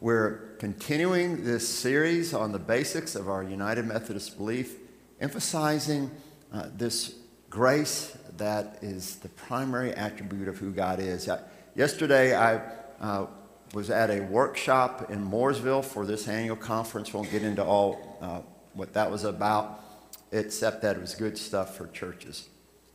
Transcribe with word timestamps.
We're 0.00 0.54
continuing 0.60 1.42
this 1.42 1.68
series 1.68 2.32
on 2.32 2.52
the 2.52 2.58
basics 2.60 3.16
of 3.16 3.28
our 3.28 3.42
United 3.42 3.84
Methodist 3.84 4.36
belief, 4.36 4.76
emphasizing 5.20 6.12
uh, 6.52 6.68
this 6.76 7.16
grace 7.50 8.16
that 8.36 8.78
is 8.80 9.16
the 9.16 9.28
primary 9.30 9.92
attribute 9.92 10.46
of 10.46 10.56
who 10.56 10.70
God 10.70 11.00
is. 11.00 11.28
Uh, 11.28 11.42
yesterday, 11.74 12.36
I 12.36 12.60
uh, 13.00 13.26
was 13.74 13.90
at 13.90 14.08
a 14.10 14.20
workshop 14.20 15.10
in 15.10 15.28
Mooresville 15.28 15.84
for 15.84 16.06
this 16.06 16.28
annual 16.28 16.54
conference. 16.54 17.12
Won't 17.12 17.32
get 17.32 17.42
into 17.42 17.64
all 17.64 18.18
uh, 18.22 18.42
what 18.74 18.92
that 18.92 19.10
was 19.10 19.24
about, 19.24 19.82
except 20.30 20.80
that 20.82 20.94
it 20.94 21.00
was 21.00 21.16
good 21.16 21.36
stuff 21.36 21.76
for 21.76 21.88
churches. 21.88 22.48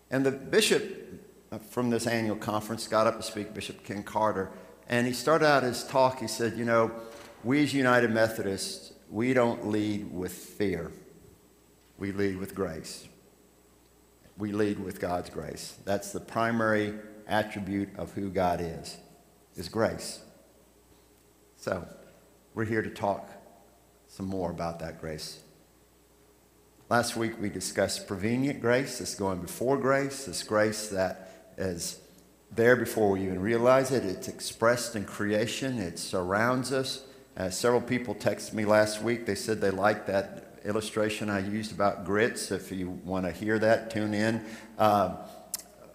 And 0.09 0.25
the 0.25 0.31
bishop 0.31 1.21
uh, 1.51 1.57
from 1.57 1.89
this 1.89 2.07
annual 2.07 2.37
conference 2.37 2.87
got 2.87 3.07
up 3.07 3.17
to 3.17 3.23
speak, 3.23 3.53
Bishop 3.53 3.83
Ken 3.83 4.03
Carter, 4.03 4.51
and 4.87 5.07
he 5.07 5.13
started 5.13 5.45
out 5.45 5.63
his 5.63 5.83
talk. 5.83 6.19
He 6.19 6.27
said, 6.27 6.57
You 6.57 6.65
know, 6.65 6.91
we 7.43 7.63
as 7.63 7.73
United 7.73 8.11
Methodists, 8.11 8.93
we 9.09 9.33
don't 9.33 9.67
lead 9.67 10.11
with 10.11 10.33
fear, 10.33 10.91
we 11.97 12.11
lead 12.11 12.37
with 12.37 12.55
grace. 12.55 13.07
We 14.35 14.51
lead 14.51 14.79
with 14.79 14.99
God's 14.99 15.29
grace. 15.29 15.75
That's 15.85 16.11
the 16.11 16.19
primary 16.19 16.95
attribute 17.27 17.89
of 17.97 18.13
who 18.13 18.31
God 18.31 18.61
is, 18.61 18.97
is 19.55 19.69
grace. 19.69 20.21
So, 21.55 21.87
we're 22.55 22.65
here 22.65 22.81
to 22.81 22.89
talk 22.89 23.29
some 24.07 24.25
more 24.25 24.51
about 24.51 24.79
that 24.79 24.99
grace. 24.99 25.39
Last 26.89 27.15
week 27.15 27.41
we 27.41 27.49
discussed 27.49 28.07
prevenient 28.07 28.61
grace, 28.61 28.99
this 28.99 29.15
going 29.15 29.39
before 29.39 29.77
grace, 29.77 30.25
this 30.25 30.43
grace 30.43 30.89
that 30.89 31.53
is 31.57 31.99
there 32.55 32.75
before 32.75 33.11
we 33.11 33.23
even 33.23 33.41
realize 33.41 33.91
it. 33.91 34.03
It's 34.05 34.27
expressed 34.27 34.95
in 34.95 35.05
creation, 35.05 35.79
it 35.79 35.99
surrounds 35.99 36.71
us. 36.71 37.03
Uh, 37.35 37.49
several 37.49 37.81
people 37.81 38.13
texted 38.13 38.53
me 38.53 38.65
last 38.65 39.01
week. 39.01 39.25
They 39.25 39.35
said 39.35 39.59
they 39.59 39.71
liked 39.71 40.07
that 40.07 40.59
illustration 40.63 41.29
I 41.29 41.39
used 41.39 41.71
about 41.71 42.05
grits. 42.05 42.51
If 42.51 42.71
you 42.71 42.89
want 42.89 43.25
to 43.25 43.31
hear 43.31 43.57
that, 43.59 43.89
tune 43.89 44.13
in 44.13 44.45
uh, 44.77 45.15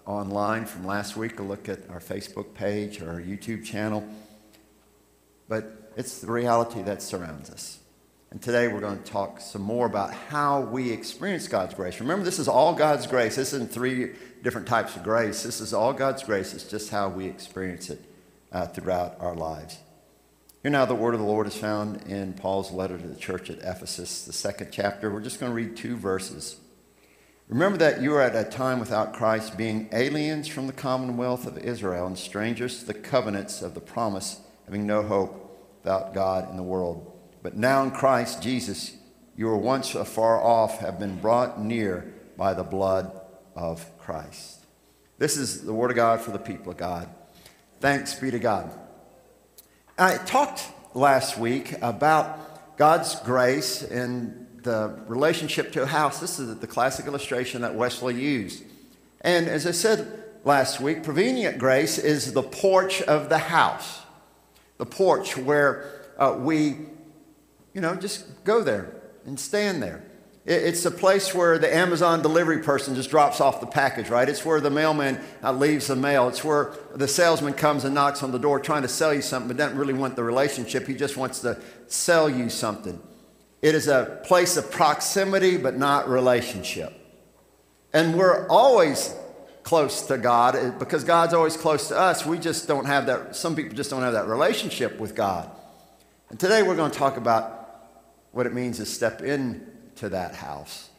online 0.05 0.67
from 0.67 0.85
last 0.85 1.17
week. 1.17 1.39
A 1.39 1.43
look 1.43 1.69
at 1.69 1.89
our 1.91 2.01
Facebook 2.01 2.55
page 2.55 3.01
or 3.01 3.11
our 3.11 3.21
YouTube 3.21 3.65
channel. 3.65 4.07
But 5.49 5.93
it's 5.97 6.21
the 6.21 6.31
reality 6.31 6.83
that 6.83 7.03
surrounds 7.03 7.51
us. 7.51 7.79
And 8.31 8.43
today 8.43 8.69
we're 8.69 8.81
going 8.81 9.03
to 9.03 9.11
talk 9.11 9.41
some 9.41 9.63
more 9.63 9.87
about 9.87 10.13
how 10.13 10.61
we 10.61 10.91
experience 10.91 11.49
God's 11.49 11.73
grace. 11.73 11.99
Remember, 11.99 12.25
this 12.27 12.39
is 12.39 12.47
all 12.47 12.75
God's 12.75 13.07
grace. 13.07 13.37
This 13.37 13.55
isn't 13.55 13.73
three 13.73 14.13
different 14.43 14.67
types 14.67 14.97
of 14.97 15.03
grace. 15.03 15.43
This 15.45 15.63
is 15.63 15.73
all 15.73 15.95
God's 15.95 16.23
grace. 16.23 16.53
It's 16.53 16.65
just 16.65 16.91
how 16.91 17.09
we 17.09 17.25
experience 17.25 17.89
it 17.89 18.05
uh, 18.53 18.67
throughout 18.67 19.17
our 19.19 19.35
lives. 19.35 19.79
Here 20.63 20.71
now, 20.71 20.85
the 20.85 20.95
word 20.95 21.15
of 21.15 21.21
the 21.21 21.27
Lord 21.27 21.47
is 21.47 21.57
found 21.57 22.03
in 22.03 22.35
Paul's 22.35 22.71
letter 22.71 22.99
to 22.99 23.07
the 23.07 23.17
church 23.17 23.49
at 23.49 23.61
Ephesus, 23.61 24.25
the 24.25 24.35
second 24.35 24.73
chapter. 24.73 25.11
We're 25.11 25.21
just 25.21 25.41
going 25.41 25.51
to 25.51 25.57
read 25.57 25.75
two 25.75 25.97
verses. 25.97 26.57
Remember 27.49 27.79
that 27.79 28.03
you 28.03 28.13
are 28.15 28.21
at 28.21 28.37
a 28.37 28.51
time 28.51 28.79
without 28.79 29.15
Christ, 29.15 29.57
being 29.57 29.89
aliens 29.91 30.49
from 30.49 30.67
the 30.67 30.75
commonwealth 30.75 31.47
of 31.47 31.57
Israel 31.57 32.07
and 32.07 32.19
strangers 32.19 32.81
to 32.81 32.85
the 32.85 32.93
covenants 32.93 33.63
of 33.63 33.73
the 33.73 33.81
promise, 33.81 34.41
having 34.67 34.87
no 34.87 35.03
hope 35.03 35.79
without 35.83 36.13
God 36.13 36.51
in 36.51 36.59
the 36.59 36.63
world. 36.63 37.18
But 37.43 37.57
now 37.57 37.83
in 37.83 37.91
Christ 37.91 38.43
Jesus, 38.43 38.97
you 39.37 39.47
were 39.47 39.57
once 39.57 39.95
afar 39.95 40.43
off, 40.43 40.81
have 40.81 40.99
been 40.99 41.19
brought 41.21 41.61
near 41.61 42.13
by 42.37 42.55
the 42.55 42.65
blood 42.65 43.21
of 43.55 43.85
Christ. 43.99 44.65
This 45.19 45.37
is 45.37 45.65
the 45.65 45.73
word 45.73 45.91
of 45.91 45.97
God 45.97 46.21
for 46.21 46.31
the 46.31 46.39
people 46.39 46.73
of 46.73 46.79
God. 46.79 47.09
Thanks 47.81 48.15
be 48.15 48.31
to 48.31 48.39
God. 48.39 48.71
I 49.97 50.17
talked 50.17 50.63
last 50.95 51.39
week 51.39 51.75
about 51.83 52.77
God's 52.77 53.17
grace 53.21 53.83
and 53.83 54.47
the 54.63 54.99
relationship 55.07 55.73
to 55.73 55.83
a 55.83 55.87
house. 55.87 56.21
This 56.21 56.39
is 56.39 56.57
the 56.59 56.67
classic 56.67 57.07
illustration 57.07 57.63
that 57.63 57.75
Wesley 57.75 58.15
used. 58.15 58.65
And 59.21 59.49
as 59.49 59.67
I 59.67 59.73
said 59.73 60.25
last 60.45 60.81
week, 60.81 61.03
prevenient 61.03 61.59
grace 61.59 61.99
is 61.99 62.33
the 62.33 62.43
porch 62.43 63.03
of 63.03 63.29
the 63.29 63.39
house, 63.39 64.01
the 64.77 64.87
porch 64.87 65.37
where 65.37 66.03
uh, 66.19 66.37
we 66.39 66.77
you 67.75 67.81
know, 67.81 67.95
just 67.95 68.45
go 68.45 68.63
there 68.63 68.93
and 69.27 69.39
stand 69.39 69.83
there. 69.83 70.03
It's 70.45 70.87
a 70.87 70.91
place 70.91 71.35
where 71.35 71.59
the 71.59 71.75
Amazon 71.75 72.23
delivery 72.23 72.63
person 72.63 72.95
just 72.95 73.11
drops 73.11 73.39
off 73.39 73.61
the 73.61 73.67
package, 73.67 74.09
right? 74.09 74.27
It's 74.27 74.47
where 74.47 74.63
the 74.63 74.71
mailman 74.71 75.21
uh, 75.45 75.53
leaves 75.53 75.89
the 75.89 75.97
mail. 75.97 76.27
It's 76.29 76.43
where 76.43 76.75
the 76.95 77.07
salesman 77.07 77.53
comes 77.53 77.85
and 77.85 77.95
knocks 77.95 78.23
on 78.23 78.33
the 78.33 78.39
door 78.39 78.59
trying 78.59 78.81
to 78.81 78.89
sell 78.89 79.13
you 79.13 79.21
something, 79.21 79.49
but 79.49 79.59
doesn't 79.59 79.77
really 79.77 79.93
want 79.93 80.17
the 80.17 80.25
relationship. 80.25 80.87
He 80.87 80.95
just 80.95 81.19
wants 81.19 81.41
to 81.41 81.61
sell 81.87 82.31
you 82.31 82.49
something. 82.49 82.99
It 83.61 83.75
is 83.75 83.89
a 83.89 84.23
place 84.25 84.57
of 84.57 84.71
proximity, 84.71 85.59
but 85.59 85.77
not 85.77 86.09
relationship. 86.09 86.95
And 87.93 88.17
we're 88.17 88.49
always 88.49 89.15
close 89.65 90.07
to 90.07 90.17
God 90.17 90.57
eh, 90.57 90.71
because 90.79 91.05
God's 91.05 91.35
always 91.35 91.59
close 91.59 91.89
to 91.89 91.99
us. 91.99 92.25
We 92.25 92.39
just 92.39 92.67
don't 92.67 92.87
have 92.87 93.05
that, 93.07 93.37
some 93.37 93.55
people 93.55 93.77
just 93.77 93.91
don't 93.91 94.01
have 94.01 94.15
that 94.15 94.29
relationship 94.29 94.99
with 94.99 95.15
God. 95.15 95.51
And 96.31 96.41
today 96.41 96.63
we're 96.63 96.77
going 96.77 96.91
to 96.91 96.99
talk 96.99 97.19
about 97.19 97.58
what 98.33 98.47
it 98.47 98.55
means 98.55 98.79
to 98.79 98.87
step 98.87 99.23
into 99.23 100.09
that 100.09 100.35
house, 100.35 100.91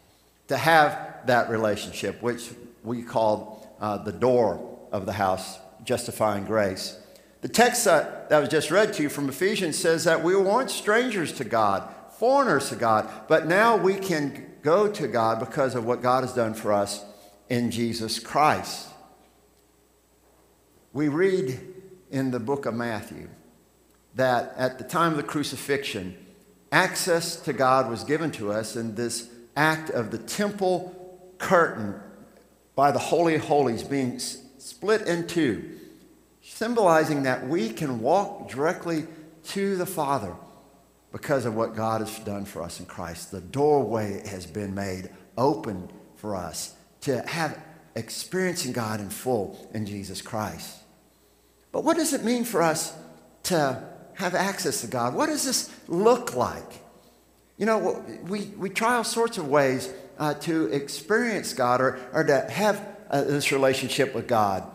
to 0.48 0.58
have 0.58 1.26
that 1.26 1.50
relationship, 1.50 2.22
which 2.22 2.50
we 2.84 3.02
call 3.02 3.76
uh, 3.80 3.98
the 3.98 4.12
door 4.12 4.80
of 4.92 5.06
the 5.06 5.14
house, 5.14 5.58
justifying 5.84 6.46
grace. 6.46 6.98
The 7.42 7.48
text 7.48 7.88
uh, 7.88 8.10
that 8.30 8.40
was 8.40 8.50
just 8.50 8.72
read 8.72 8.94
to 8.94 9.04
you 9.04 9.10
from 9.10 9.30
Ephesians 9.30 9.78
says 9.78 10.04
that 10.04 10.24
we 10.24 10.36
were 10.36 10.44
once 10.44 10.74
strangers 10.74 11.32
to 11.34 11.44
God, 11.46 11.88
foreigners 12.18 12.70
to 12.70 12.76
God, 12.76 13.10
but 13.28 13.48
now 13.48 13.78
we 13.78 13.96
can 13.96 14.46
go 14.62 14.92
to 14.92 15.08
God 15.08 15.40
because 15.40 15.76
of 15.76 15.86
what 15.86 16.02
God 16.02 16.24
has 16.24 16.34
done 16.34 16.54
for 16.54 16.74
us 16.74 17.06
in 17.48 17.72
Jesus 17.72 18.20
Christ. 18.20 18.90
We 20.92 21.08
read 21.08 21.60
in 22.12 22.32
the 22.32 22.40
book 22.40 22.66
of 22.66 22.74
Matthew 22.74 23.30
that 24.16 24.54
at 24.58 24.78
the 24.78 24.84
time 24.84 25.12
of 25.12 25.18
the 25.18 25.24
crucifixion, 25.24 26.18
access 26.72 27.36
to 27.38 27.54
God 27.54 27.90
was 27.90 28.04
given 28.04 28.32
to 28.32 28.52
us 28.52 28.76
in 28.76 28.96
this 28.96 29.30
act 29.56 29.90
of 29.90 30.12
the 30.12 30.18
temple 30.18 30.96
curtain 31.38 32.00
by 32.76 32.92
the 32.92 33.00
Holy 33.00 33.36
of 33.36 33.42
Holies 33.42 33.84
being 33.84 34.20
split 34.20 35.08
in 35.08 35.28
two, 35.28 35.78
symbolizing 36.42 37.24
that 37.24 37.48
we 37.48 37.70
can 37.70 38.00
walk 38.02 38.50
directly 38.50 39.06
to 39.46 39.76
the 39.76 39.86
Father 39.86 40.34
because 41.12 41.46
of 41.46 41.56
what 41.56 41.76
God 41.76 42.02
has 42.02 42.20
done 42.20 42.46
for 42.46 42.62
us 42.62 42.80
in 42.80 42.86
Christ. 42.86 43.32
The 43.32 43.42
doorway 43.42 44.28
has 44.28 44.46
been 44.46 44.76
made 44.76 45.10
open 45.38 45.90
for 46.16 46.36
us 46.36 46.76
to 47.02 47.22
have 47.28 47.60
experiencing 47.96 48.72
God 48.72 49.00
in 49.00 49.10
full 49.10 49.70
in 49.74 49.86
Jesus 49.86 50.22
Christ. 50.22 50.78
But 51.72 51.84
what 51.84 51.98
does 51.98 52.14
it 52.14 52.24
mean 52.24 52.44
for 52.44 52.62
us 52.62 52.96
to 53.44 53.89
have 54.20 54.36
access 54.36 54.82
to 54.82 54.88
God. 54.88 55.16
What 55.16 55.28
does 55.28 55.46
this 55.46 55.74
look 55.88 56.36
like? 56.36 56.84
You 57.58 57.66
know, 57.66 58.04
we, 58.28 58.52
we 58.58 58.70
try 58.70 58.96
all 58.96 59.06
sorts 59.06 59.38
of 59.38 59.48
ways 59.48 59.92
uh, 60.18 60.34
to 60.36 60.66
experience 60.68 61.54
God 61.54 61.80
or, 61.80 62.00
or 62.12 62.26
to 62.26 62.42
have 62.50 62.86
uh, 63.10 63.24
this 63.24 63.54
relationship 63.54 64.14
with 64.14 64.28
God. 64.28 64.70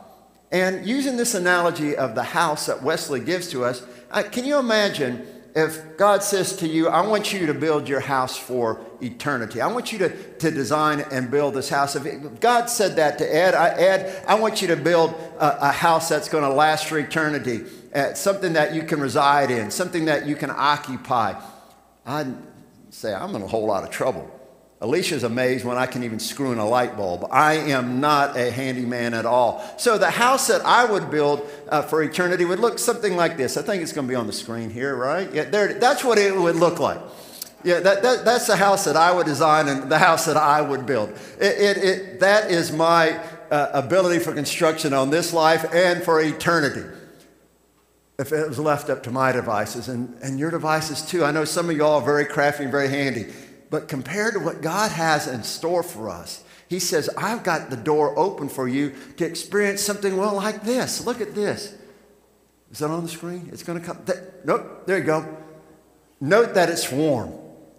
And 0.50 0.86
using 0.86 1.18
this 1.18 1.34
analogy 1.34 1.94
of 1.94 2.14
the 2.14 2.22
house 2.22 2.66
that 2.66 2.82
Wesley 2.82 3.20
gives 3.20 3.50
to 3.50 3.64
us, 3.64 3.84
uh, 4.10 4.22
can 4.22 4.46
you 4.46 4.58
imagine 4.58 5.26
if 5.54 5.96
God 5.98 6.22
says 6.22 6.56
to 6.56 6.66
you, 6.66 6.88
I 6.88 7.06
want 7.06 7.32
you 7.32 7.46
to 7.46 7.54
build 7.54 7.86
your 7.86 8.00
house 8.00 8.36
for 8.36 8.80
eternity. 9.00 9.60
I 9.60 9.68
want 9.68 9.92
you 9.92 9.98
to, 9.98 10.32
to 10.38 10.50
design 10.50 11.04
and 11.12 11.30
build 11.30 11.54
this 11.54 11.68
house. 11.68 11.94
If 11.94 12.40
God 12.40 12.66
said 12.66 12.96
that 12.96 13.18
to 13.18 13.24
Ed, 13.34 13.54
I, 13.54 13.68
Ed, 13.68 14.24
I 14.26 14.34
want 14.34 14.62
you 14.62 14.68
to 14.68 14.76
build 14.76 15.10
a, 15.38 15.68
a 15.68 15.70
house 15.70 16.08
that's 16.08 16.28
going 16.28 16.42
to 16.42 16.50
last 16.50 16.86
for 16.86 16.98
eternity 16.98 17.64
uh, 17.94 18.14
something 18.14 18.54
that 18.54 18.74
you 18.74 18.82
can 18.82 19.00
reside 19.00 19.50
in, 19.50 19.70
something 19.70 20.06
that 20.06 20.26
you 20.26 20.34
can 20.34 20.50
occupy. 20.50 21.40
I'd 22.04 22.34
say, 22.90 23.14
I'm 23.14 23.34
in 23.34 23.42
a 23.42 23.46
whole 23.46 23.66
lot 23.66 23.84
of 23.84 23.90
trouble. 23.90 24.30
Alicia's 24.80 25.22
amazed 25.22 25.64
when 25.64 25.78
I 25.78 25.86
can 25.86 26.02
even 26.02 26.18
screw 26.18 26.52
in 26.52 26.58
a 26.58 26.68
light 26.68 26.96
bulb. 26.96 27.26
I 27.30 27.54
am 27.54 28.00
not 28.00 28.36
a 28.36 28.50
handyman 28.50 29.14
at 29.14 29.24
all. 29.24 29.64
So 29.78 29.96
the 29.96 30.10
house 30.10 30.48
that 30.48 30.60
I 30.62 30.84
would 30.84 31.10
build 31.10 31.48
uh, 31.68 31.82
for 31.82 32.02
eternity 32.02 32.44
would 32.44 32.58
look 32.58 32.78
something 32.78 33.16
like 33.16 33.36
this. 33.36 33.56
I 33.56 33.62
think 33.62 33.82
it's 33.82 33.92
going 33.92 34.06
to 34.06 34.10
be 34.10 34.16
on 34.16 34.26
the 34.26 34.32
screen 34.32 34.68
here, 34.68 34.94
right? 34.94 35.32
Yeah, 35.32 35.44
there. 35.44 35.74
That's 35.74 36.04
what 36.04 36.18
it 36.18 36.36
would 36.36 36.56
look 36.56 36.80
like. 36.80 37.00
Yeah, 37.62 37.80
that, 37.80 38.02
that, 38.02 38.24
that's 38.26 38.46
the 38.46 38.56
house 38.56 38.84
that 38.84 38.96
I 38.96 39.10
would 39.10 39.24
design 39.24 39.68
and 39.68 39.90
the 39.90 39.98
house 39.98 40.26
that 40.26 40.36
I 40.36 40.60
would 40.60 40.84
build. 40.84 41.10
It, 41.40 41.76
it, 41.76 41.76
it 41.78 42.20
that 42.20 42.50
is 42.50 42.70
my 42.70 43.18
uh, 43.50 43.70
ability 43.72 44.18
for 44.18 44.34
construction 44.34 44.92
on 44.92 45.08
this 45.08 45.32
life 45.32 45.64
and 45.72 46.02
for 46.02 46.20
eternity 46.20 46.84
if 48.18 48.32
it 48.32 48.48
was 48.48 48.58
left 48.58 48.90
up 48.90 49.02
to 49.04 49.10
my 49.10 49.32
devices 49.32 49.88
and, 49.88 50.16
and 50.22 50.38
your 50.38 50.50
devices 50.50 51.02
too. 51.02 51.24
I 51.24 51.32
know 51.32 51.44
some 51.44 51.68
of 51.68 51.76
y'all 51.76 52.00
are 52.00 52.04
very 52.04 52.24
crafty 52.24 52.62
and 52.62 52.72
very 52.72 52.88
handy, 52.88 53.32
but 53.70 53.88
compared 53.88 54.34
to 54.34 54.40
what 54.40 54.62
God 54.62 54.92
has 54.92 55.26
in 55.26 55.42
store 55.42 55.82
for 55.82 56.08
us, 56.08 56.44
He 56.68 56.78
says, 56.78 57.10
I've 57.16 57.42
got 57.42 57.70
the 57.70 57.76
door 57.76 58.16
open 58.18 58.48
for 58.48 58.68
you 58.68 58.94
to 59.16 59.24
experience 59.24 59.82
something 59.82 60.16
well 60.16 60.34
like 60.34 60.62
this. 60.62 61.04
Look 61.04 61.20
at 61.20 61.34
this. 61.34 61.74
Is 62.70 62.78
that 62.78 62.90
on 62.90 63.02
the 63.02 63.08
screen? 63.08 63.48
It's 63.52 63.62
going 63.62 63.80
to 63.80 63.86
come. 63.86 63.98
That, 64.06 64.46
nope, 64.46 64.86
there 64.86 64.98
you 64.98 65.04
go. 65.04 65.36
Note 66.20 66.54
that 66.54 66.70
it's 66.70 66.90
warm, 66.90 67.32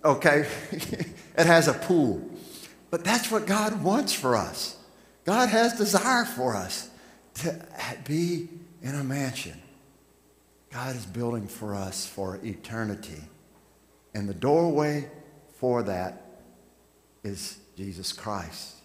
okay? 0.03 0.47
it 0.71 1.45
has 1.45 1.67
a 1.67 1.73
pool. 1.73 2.29
But 2.91 3.03
that's 3.03 3.31
what 3.31 3.45
God 3.45 3.83
wants 3.83 4.13
for 4.13 4.35
us. 4.35 4.77
God 5.25 5.49
has 5.49 5.77
desire 5.77 6.23
for 6.23 6.55
us 6.55 6.89
to 7.35 7.65
be 8.05 8.47
in 8.81 8.95
a 8.95 9.03
mansion. 9.03 9.59
God 10.75 10.93
is 10.93 11.05
building 11.05 11.47
for 11.47 11.73
us 11.73 12.05
for 12.05 12.37
eternity. 12.43 13.21
And 14.13 14.27
the 14.27 14.33
doorway 14.33 15.09
for 15.57 15.81
that 15.83 16.41
is 17.23 17.59
Jesus 17.77 18.11
Christ. 18.11 18.75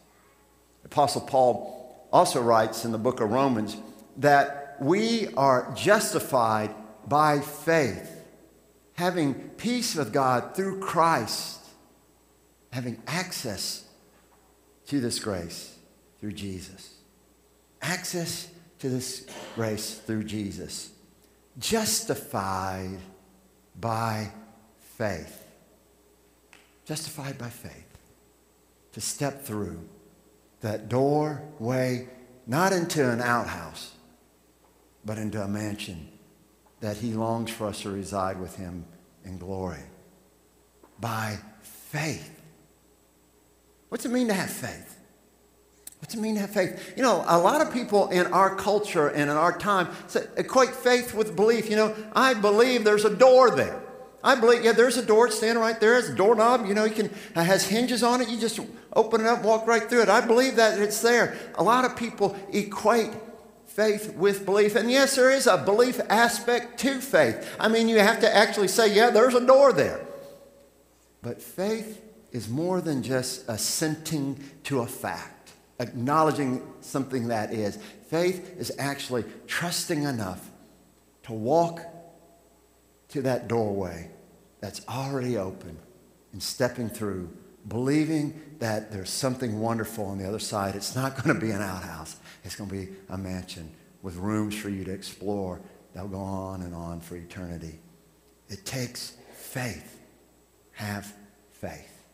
Apostle 0.85 1.23
Paul 1.23 2.07
also 2.13 2.41
writes 2.41 2.85
in 2.85 2.93
the 2.93 2.99
book 2.99 3.21
of 3.21 3.33
Romans 3.33 3.77
that 4.19 4.77
we 4.79 5.35
are 5.35 5.73
justified 5.75 6.73
by 7.09 7.41
faith, 7.41 8.25
having 8.93 9.35
peace 9.57 9.97
with 9.97 10.13
God 10.13 10.55
through 10.55 10.79
Christ, 10.79 11.59
having 12.73 13.03
access 13.09 13.83
to 14.87 15.01
this 15.01 15.19
grace 15.19 15.77
through 16.21 16.35
Jesus. 16.35 16.95
Access 17.83 18.49
to 18.79 18.89
this 18.89 19.27
grace 19.57 19.99
through 19.99 20.23
Jesus. 20.23 20.93
Justified 21.61 22.99
by 23.79 24.33
faith. 24.97 25.47
Justified 26.87 27.39
by 27.39 27.51
faith. 27.51 27.87
To 28.93 29.01
step 29.01 29.45
through 29.45 29.79
that 30.62 30.89
doorway, 30.89 32.09
not 32.47 32.73
into 32.73 33.09
an 33.09 33.21
outhouse, 33.21 33.93
but 35.05 35.19
into 35.19 35.41
a 35.43 35.47
mansion 35.47 36.09
that 36.81 36.97
he 36.97 37.12
longs 37.12 37.51
for 37.51 37.67
us 37.67 37.83
to 37.83 37.91
reside 37.91 38.41
with 38.41 38.57
him 38.57 38.85
in 39.25 39.39
glory. 39.39 39.83
By 40.99 41.39
faith. 41.62 42.41
What's 43.91 44.05
it 44.05 44.11
mean 44.11 44.29
to 44.29 44.35
have 44.35 44.51
faith? 44.51 45.00
What's 46.00 46.14
it 46.14 46.20
mean 46.20 46.35
to 46.35 46.41
have 46.41 46.50
faith? 46.50 46.94
You 46.97 47.02
know, 47.02 47.25
a 47.29 47.38
lot 47.38 47.61
of 47.61 47.73
people 47.73 48.08
in 48.08 48.26
our 48.29 48.55
culture 48.56 49.08
and 49.08 49.31
in 49.31 49.37
our 49.37 49.56
time 49.56 49.88
equate 50.37 50.70
faith 50.70 51.14
with 51.14 51.37
belief. 51.37 51.70
You 51.70 51.76
know, 51.76 51.97
I 52.14 52.35
believe 52.35 52.85
there's 52.85 53.05
a 53.05 53.14
door 53.14 53.50
there. 53.50 53.82
I 54.23 54.35
believe, 54.35 54.64
yeah, 54.64 54.73
there's 54.73 54.99
a 54.99 55.05
door 55.05 55.31
standing 55.31 55.62
right 55.62 55.81
there. 55.81 55.99
It's 55.99 56.08
a 56.08 56.14
doorknob. 56.14 56.67
You 56.67 56.75
know, 56.75 56.85
you 56.85 56.94
can, 56.94 57.06
it 57.06 57.37
has 57.37 57.67
hinges 57.67 58.02
on 58.02 58.20
it. 58.20 58.29
You 58.29 58.38
just 58.38 58.61
open 58.94 59.23
it 59.23 59.26
up, 59.26 59.43
walk 59.43 59.67
right 59.67 59.88
through 59.88 60.02
it. 60.02 60.08
I 60.08 60.26
believe 60.26 60.56
that 60.56 60.79
it's 60.79 61.00
there. 61.00 61.38
A 61.55 61.62
lot 61.62 61.85
of 61.85 61.97
people 61.97 62.37
equate 62.52 63.11
faith 63.67 64.14
with 64.17 64.44
belief. 64.44 64.76
And 64.76 64.91
yes, 64.91 65.17
there 65.17 65.31
is 65.31 65.47
a 65.47 65.56
belief 65.56 66.00
aspect 66.11 66.79
to 66.81 67.00
faith. 67.00 67.49
I 67.58 67.69
mean, 67.69 67.88
you 67.88 67.99
have 67.99 68.20
to 68.20 68.37
actually 68.37 68.69
say, 68.69 68.94
yeah, 68.94 69.08
there's 69.08 69.35
a 69.35 69.47
door 69.47 69.73
there. 69.73 70.05
But 71.23 71.41
faith 71.41 72.02
is 72.31 72.49
more 72.49 72.81
than 72.82 73.02
just 73.02 73.49
assenting 73.49 74.38
to 74.64 74.81
a 74.81 74.87
fact, 74.87 75.40
acknowledging 75.81 76.62
something 76.81 77.29
that 77.29 77.53
is. 77.53 77.79
Faith 78.09 78.56
is 78.59 78.73
actually 78.79 79.25
trusting 79.47 80.05
enough 80.05 80.49
to 81.25 81.32
walk 81.32 81.81
to 83.09 83.23
that 83.23 83.49
doorway 83.49 84.11
that's 84.61 84.87
already 84.88 85.37
open 85.37 85.77
and 86.32 86.43
stepping 86.43 86.88
through, 86.88 87.29
believing 87.67 88.41
that 88.61 88.93
there's 88.93 89.11
something 89.11 89.59
wonderful 89.59 90.05
on 90.05 90.19
the 90.19 90.29
other 90.29 90.38
side. 90.38 90.77
It's 90.77 90.94
not 90.94 91.17
going 91.17 91.35
to 91.35 91.41
be 91.41 91.50
an 91.50 91.62
outhouse, 91.62 92.17
it's 92.44 92.55
going 92.55 92.71
to 92.71 92.76
be 92.76 92.88
a 93.09 93.19
mansion 93.19 93.71
with 94.03 94.17
rooms 94.17 94.55
for 94.55 94.69
you 94.69 94.85
to 94.85 94.93
explore 94.93 95.61
that'll 95.94 96.09
go 96.09 96.19
on 96.19 96.62
and 96.62 96.75
on 96.75 97.00
for 97.00 97.17
eternity. 97.17 97.79
It 98.49 98.65
takes 98.65 99.17
faith. 99.33 99.99
Have 100.73 101.12
faith. 101.50 102.05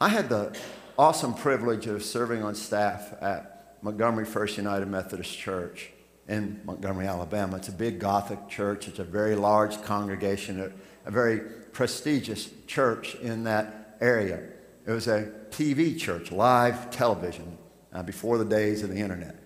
I 0.00 0.08
had 0.08 0.28
the 0.28 0.56
awesome 0.98 1.32
privilege 1.32 1.86
of 1.86 2.02
serving 2.02 2.42
on 2.42 2.56
staff 2.56 3.14
at 3.20 3.76
Montgomery 3.82 4.24
First 4.24 4.56
United 4.56 4.86
Methodist 4.86 5.38
Church 5.38 5.92
in 6.26 6.60
Montgomery, 6.64 7.06
Alabama. 7.06 7.56
It's 7.56 7.68
a 7.68 7.72
big 7.72 8.00
Gothic 8.00 8.48
church. 8.48 8.88
It's 8.88 8.98
a 8.98 9.04
very 9.04 9.36
large 9.36 9.80
congregation, 9.82 10.60
a, 10.60 11.08
a 11.08 11.12
very 11.12 11.38
prestigious 11.72 12.50
church 12.66 13.14
in 13.14 13.44
that 13.44 13.96
area. 14.00 14.42
It 14.86 14.90
was 14.90 15.06
a 15.06 15.30
TV 15.50 15.96
church, 15.96 16.32
live 16.32 16.90
television, 16.90 17.56
uh, 17.92 18.02
before 18.02 18.36
the 18.36 18.44
days 18.44 18.82
of 18.82 18.90
the 18.90 18.98
internet. 18.98 19.36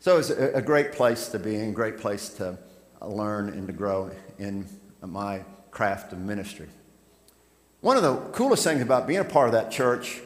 So 0.00 0.14
it 0.14 0.16
was 0.16 0.30
a, 0.30 0.54
a 0.54 0.62
great 0.62 0.90
place 0.90 1.28
to 1.28 1.38
be 1.38 1.54
and 1.54 1.68
a 1.68 1.72
great 1.72 1.98
place 1.98 2.28
to 2.30 2.58
learn 3.00 3.50
and 3.50 3.68
to 3.68 3.72
grow 3.72 4.10
in 4.40 4.66
my 5.00 5.44
craft 5.70 6.12
of 6.12 6.18
ministry. 6.18 6.68
One 7.82 7.96
of 7.96 8.02
the 8.02 8.16
coolest 8.32 8.64
things 8.64 8.82
about 8.82 9.06
being 9.06 9.20
a 9.20 9.24
part 9.24 9.46
of 9.46 9.52
that 9.52 9.70
church 9.70 10.20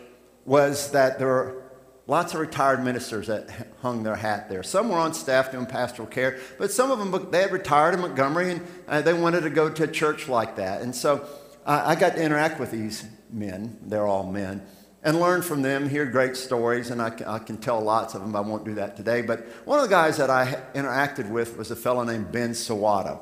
was 0.47 0.91
that 0.93 1.19
there 1.19 1.29
were 1.29 1.67
Lots 2.09 2.35
of 2.35 2.41
retired 2.41 2.85
ministers 2.85 3.27
that 3.27 3.51
hung 3.83 4.05
their 4.05 4.15
hat 4.15 4.49
there. 4.49 4.63
Some 4.63 4.91
were 4.91 4.99
on 4.99 5.13
staff 5.13 5.51
doing 5.51 5.67
pastoral 5.67 6.07
care, 6.07 6.39
but 6.57 6.71
some 6.71 6.93
of 6.93 7.01
them, 7.01 7.31
they 7.33 7.43
had 7.43 7.51
retired 7.51 7.95
in 7.95 8.01
Montgomery 8.01 8.53
and 8.53 8.63
uh, 8.87 9.03
they 9.03 9.13
wanted 9.13 9.41
to 9.41 9.51
go 9.51 9.69
to 9.69 9.83
a 9.85 9.89
church 9.89 10.29
like 10.29 10.55
that. 10.55 10.83
And 10.83 10.95
so 10.95 11.27
uh, 11.65 11.83
I 11.85 11.97
got 11.97 12.15
to 12.15 12.23
interact 12.23 12.61
with 12.61 12.71
these 12.71 13.05
men, 13.29 13.79
they're 13.83 14.07
all 14.07 14.31
men, 14.31 14.63
and 15.03 15.19
learn 15.19 15.43
from 15.43 15.63
them, 15.63 15.89
hear 15.89 16.07
great 16.07 16.37
stories, 16.37 16.91
and 16.91 17.03
I, 17.03 17.13
I 17.27 17.41
can 17.41 17.57
tell 17.57 17.81
lots 17.81 18.15
of 18.15 18.21
them, 18.21 18.37
I 18.37 18.41
won't 18.41 18.65
do 18.65 18.75
that 18.75 18.97
today. 18.97 19.23
But 19.23 19.45
one 19.65 19.81
of 19.81 19.85
the 19.85 19.91
guys 19.91 20.17
that 20.19 20.31
I 20.31 20.63
interacted 20.77 21.29
with 21.29 21.57
was 21.57 21.73
a 21.73 21.77
fellow 21.77 22.05
named 22.05 22.31
Ben 22.31 22.51
Sawada. 22.51 23.21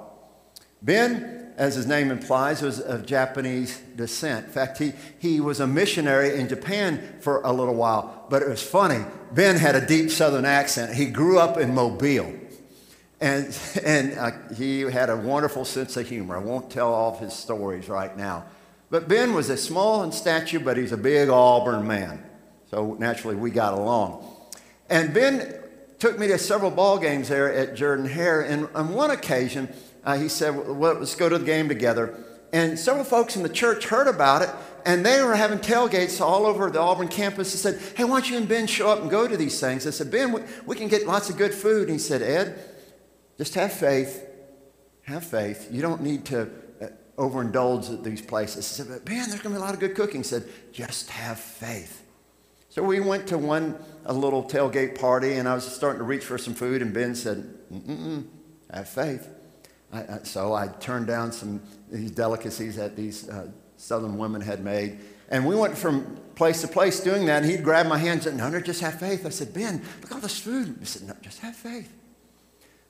Ben 0.85 1.35
as 1.57 1.77
his 1.77 1.87
name 1.87 2.11
implies, 2.11 2.63
was 2.63 2.81
of 2.81 3.07
Japanese 3.07 3.79
descent. 3.95 4.47
In 4.47 4.53
fact, 4.53 4.79
he, 4.79 4.93
he 5.19 5.41
was 5.41 5.61
a 5.61 5.67
missionary 5.67 6.39
in 6.39 6.49
Japan 6.49 7.17
for 7.21 7.41
a 7.43 7.53
little 7.53 7.75
while. 7.75 8.27
But 8.29 8.43
it 8.43 8.49
was 8.49 8.63
funny. 8.63 9.05
Ben 9.33 9.57
had 9.57 9.77
a 9.77 9.87
deep 9.87 10.11
southern 10.11 10.45
accent. 10.45 10.95
He 10.95 11.07
grew 11.07 11.39
up 11.39 11.57
in 11.57 11.75
Mobile. 11.75 12.33
And, 13.21 13.57
and 13.85 14.19
uh, 14.19 14.31
he 14.57 14.81
had 14.81 15.11
a 15.11 15.17
wonderful 15.17 15.65
sense 15.65 15.97
of 15.97 16.09
humor. 16.09 16.37
I 16.37 16.41
won't 16.41 16.71
tell 16.71 16.93
all 16.93 17.15
of 17.15 17.21
his 17.21 17.33
stories 17.33 17.89
right 17.89 18.17
now. 18.17 18.47
But 18.91 19.09
Ben 19.09 19.33
was 19.33 19.49
a 19.49 19.57
small 19.57 20.03
in 20.03 20.13
stature, 20.13 20.61
but 20.61 20.77
he's 20.77 20.93
a 20.93 20.97
big 20.97 21.29
Auburn 21.29 21.87
man. 21.87 22.23
So 22.71 22.97
naturally, 22.99 23.37
we 23.37 23.51
got 23.51 23.75
along. 23.75 24.29
And 24.91 25.15
Ben 25.15 25.55
took 25.99 26.19
me 26.19 26.27
to 26.29 26.39
several 26.39 26.71
ball 26.71 26.99
games 26.99 27.29
there 27.29 27.53
at 27.53 27.77
Jordan 27.77 28.07
Hare. 28.07 28.43
And 28.43 28.69
on 28.75 28.93
one 28.93 29.11
occasion, 29.11 29.73
uh, 30.05 30.17
he 30.19 30.29
said, 30.29 30.51
well, 30.51 30.95
let's 30.95 31.15
go 31.15 31.29
to 31.29 31.39
the 31.39 31.45
game 31.45 31.69
together. 31.69 32.19
And 32.55 32.79
several 32.79 33.05
folks 33.05 33.35
in 33.35 33.43
the 33.43 33.49
church 33.49 33.87
heard 33.87 34.07
about 34.07 34.43
it, 34.43 34.51
and 34.87 35.05
they 35.05 35.21
were 35.23 35.35
having 35.35 35.59
tailgates 35.59 36.21
all 36.21 36.47
over 36.47 36.71
the 36.71 36.81
Auburn 36.81 37.09
campus 37.09 37.53
and 37.53 37.61
said, 37.61 37.97
Hey, 37.97 38.05
why 38.05 38.21
don't 38.21 38.31
you 38.31 38.37
and 38.37 38.49
Ben 38.49 38.69
show 38.69 38.91
up 38.91 39.01
and 39.01 39.11
go 39.11 39.27
to 39.27 39.37
these 39.37 39.59
things? 39.59 39.89
I 39.89 39.91
said, 39.91 40.09
Ben, 40.09 40.31
we, 40.31 40.43
we 40.65 40.77
can 40.77 40.87
get 40.87 41.05
lots 41.05 41.29
of 41.31 41.37
good 41.37 41.53
food. 41.53 41.89
And 41.89 41.93
he 41.93 41.99
said, 41.99 42.23
Ed, 42.23 42.57
just 43.39 43.55
have 43.55 43.73
faith. 43.73 44.25
Have 45.03 45.25
faith. 45.25 45.69
You 45.73 45.83
don't 45.83 46.01
need 46.01 46.27
to 46.27 46.43
uh, 46.81 46.87
overindulge 47.19 47.93
at 47.93 48.05
these 48.05 48.23
places. 48.23 48.59
I 48.59 48.85
said, 48.85 48.87
but 48.89 49.05
Ben, 49.05 49.29
there's 49.29 49.43
going 49.43 49.43
to 49.43 49.49
be 49.51 49.57
a 49.57 49.61
lot 49.61 49.75
of 49.75 49.81
good 49.81 49.97
cooking. 49.97 50.21
He 50.21 50.25
said, 50.25 50.49
just 50.73 51.11
have 51.11 51.41
faith. 51.41 52.05
So 52.69 52.85
we 52.85 53.01
went 53.01 53.27
to 53.29 53.39
one 53.39 53.77
a 54.05 54.13
little 54.13 54.45
tailgate 54.45 55.01
party, 55.01 55.35
and 55.35 55.49
I 55.49 55.55
was 55.55 55.65
starting 55.65 55.99
to 55.99 56.05
reach 56.05 56.25
for 56.25 56.39
some 56.39 56.55
food, 56.55 56.83
and 56.83 56.95
Ben 56.95 57.17
said, 57.17 57.53
Mm-mm, 57.73 58.27
have 58.73 58.89
faith. 58.89 59.29
I, 59.95 60.19
so 60.25 60.55
I 60.55 60.69
turned 60.69 61.07
down 61.07 61.33
some 61.33 61.63
these 61.91 62.11
delicacies 62.11 62.77
that 62.77 62.97
these 62.97 63.29
uh, 63.29 63.49
southern 63.77 64.19
women 64.19 64.41
had 64.41 64.65
made. 64.65 64.99
And 65.29 65.47
we 65.47 65.57
went 65.57 65.77
from 65.77 66.17
place 66.35 66.61
to 66.63 66.69
place 66.69 67.01
doing 67.01 67.27
that. 67.27 67.43
And 67.43 67.51
he'd 67.51 67.65
grab 67.65 67.87
my 67.87 67.99
hand 67.99 68.13
and 68.13 68.23
said, 68.23 68.37
No, 68.37 68.49
no, 68.49 68.61
just 68.61 68.81
have 68.81 68.99
faith. 68.99 69.25
I 69.25 69.31
said, 69.31 69.55
Ben, 69.55 69.83
look 70.01 70.11
at 70.11 70.15
all 70.15 70.21
this 70.21 70.39
food. 70.39 70.77
He 70.81 70.85
said, 70.85 71.07
No, 71.07 71.15
just 71.23 71.41
have 71.41 71.57
faith. 71.57 71.93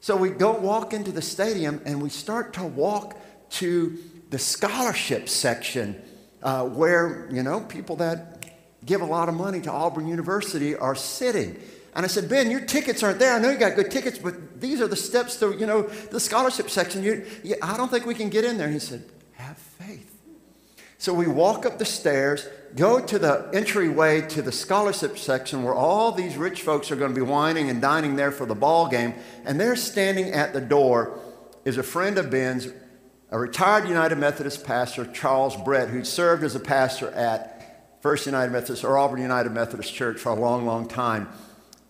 So 0.01 0.17
we 0.17 0.31
go 0.31 0.53
walk 0.53 0.93
into 0.93 1.13
the 1.13 1.23
stadium 1.23 1.81
and 1.85 2.03
we 2.03 2.11
start 2.11 2.53
to 2.55 2.65
walk 2.65 3.19
to 3.51 3.99
the 4.31 4.39
scholarship 4.39 5.29
section 5.29 6.01
uh, 6.43 6.67
where, 6.67 7.29
you 7.31 7.43
know, 7.43 7.61
people 7.61 7.97
that 7.97 8.45
give 8.85 9.01
a 9.01 9.07
lot 9.07 9.29
of 9.29 9.35
money 9.35 9.61
to 9.63 9.71
Auburn 9.71 10.07
University 10.07 10.77
are 10.77 10.95
sitting. 10.95 11.59
And 11.95 12.05
I 12.05 12.09
said, 12.09 12.29
Ben, 12.29 12.51
your 12.51 12.61
tickets 12.61 13.03
aren't 13.03 13.21
there. 13.21 13.35
I 13.35 13.39
know 13.39 13.51
you 13.51 13.57
got 13.57 13.77
good 13.77 13.91
tickets, 13.91 14.19
but 14.19 14.61
these 14.61 14.81
are 14.81 14.89
the 14.89 14.97
steps 14.97 15.37
to, 15.37 15.57
you 15.57 15.67
know, 15.67 15.83
the 15.83 16.19
scholarship 16.19 16.69
section. 16.69 17.05
You, 17.05 17.25
you, 17.45 17.55
I 17.63 17.77
don't 17.77 17.89
think 17.89 18.05
we 18.05 18.15
can 18.15 18.31
get 18.31 18.45
in 18.45 18.59
there. 18.59 18.67
And 18.67 18.75
he 18.75 18.81
said, 18.81 19.05
have 19.33 19.57
faith. 19.57 20.11
So 20.99 21.15
we 21.15 21.29
walk 21.29 21.65
up 21.65 21.79
the 21.79 21.85
stairs, 21.85 22.49
go 22.75 22.99
to 22.99 23.19
the 23.19 23.49
entryway 23.53 24.23
to 24.29 24.43
the 24.43 24.51
scholarship 24.51 25.19
section 25.19 25.63
where 25.63 25.75
all 25.75 26.11
these 26.11 26.37
rich 26.37 26.63
folks 26.63 26.91
are 26.91 26.97
going 26.97 27.15
to 27.15 27.15
be 27.15 27.25
wining 27.25 27.71
and 27.71 27.81
dining 27.81 28.17
there 28.17 28.33
for 28.33 28.47
the 28.47 28.57
ball 28.57 28.89
game. 28.89 29.15
And 29.45 29.61
there 29.61 29.77
standing 29.77 30.33
at 30.33 30.53
the 30.53 30.61
door 30.61 31.21
is 31.65 31.79
a 31.79 31.85
friend 31.85 32.19
of 32.19 32.29
Ben's, 32.29 32.69
a 33.31 33.39
retired 33.39 33.87
United 33.87 34.19
Methodist 34.19 34.65
pastor, 34.65 35.07
Charles 35.07 35.57
Brett, 35.57 35.91
who 35.91 36.05
served 36.05 36.43
as 36.43 36.57
a 36.57 36.61
pastor 36.61 37.11
at 37.11 38.01
First 38.01 38.27
United 38.27 38.51
Methodist 38.51 38.83
or 38.83 38.99
Auburn 38.99 39.23
United 39.23 39.53
Methodist 39.53 39.95
Church 39.95 40.19
for 40.19 40.31
a 40.31 40.35
long, 40.35 40.67
long 40.67 40.89
time 40.89 41.29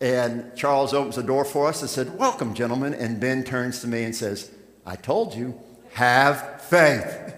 And 0.05 0.55
Charles 0.55 0.93
opens 0.93 1.17
the 1.17 1.23
door 1.23 1.47
for 1.47 1.67
us 1.67 1.81
and 1.81 1.89
said, 1.89 2.19
Welcome, 2.19 2.53
gentlemen. 2.53 2.93
And 2.93 3.19
Ben 3.19 3.43
turns 3.43 3.81
to 3.81 3.87
me 3.87 4.05
and 4.05 4.15
says, 4.15 4.51
I 4.85 4.97
told 4.97 5.35
you, 5.35 5.59
have 5.95 6.61
faith. 6.61 7.35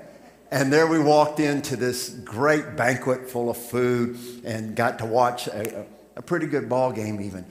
And 0.51 0.73
there 0.73 0.89
we 0.89 0.99
walked 0.99 1.39
into 1.39 1.77
this 1.77 2.09
great 2.09 2.75
banquet 2.75 3.31
full 3.31 3.51
of 3.51 3.57
food 3.57 4.19
and 4.45 4.75
got 4.75 4.99
to 4.99 5.07
watch 5.07 5.47
a, 5.47 5.87
a 6.17 6.23
pretty 6.23 6.49
good 6.49 6.69
ball 6.69 6.91
game, 6.91 7.21
even. 7.21 7.47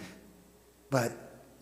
But 0.89 1.13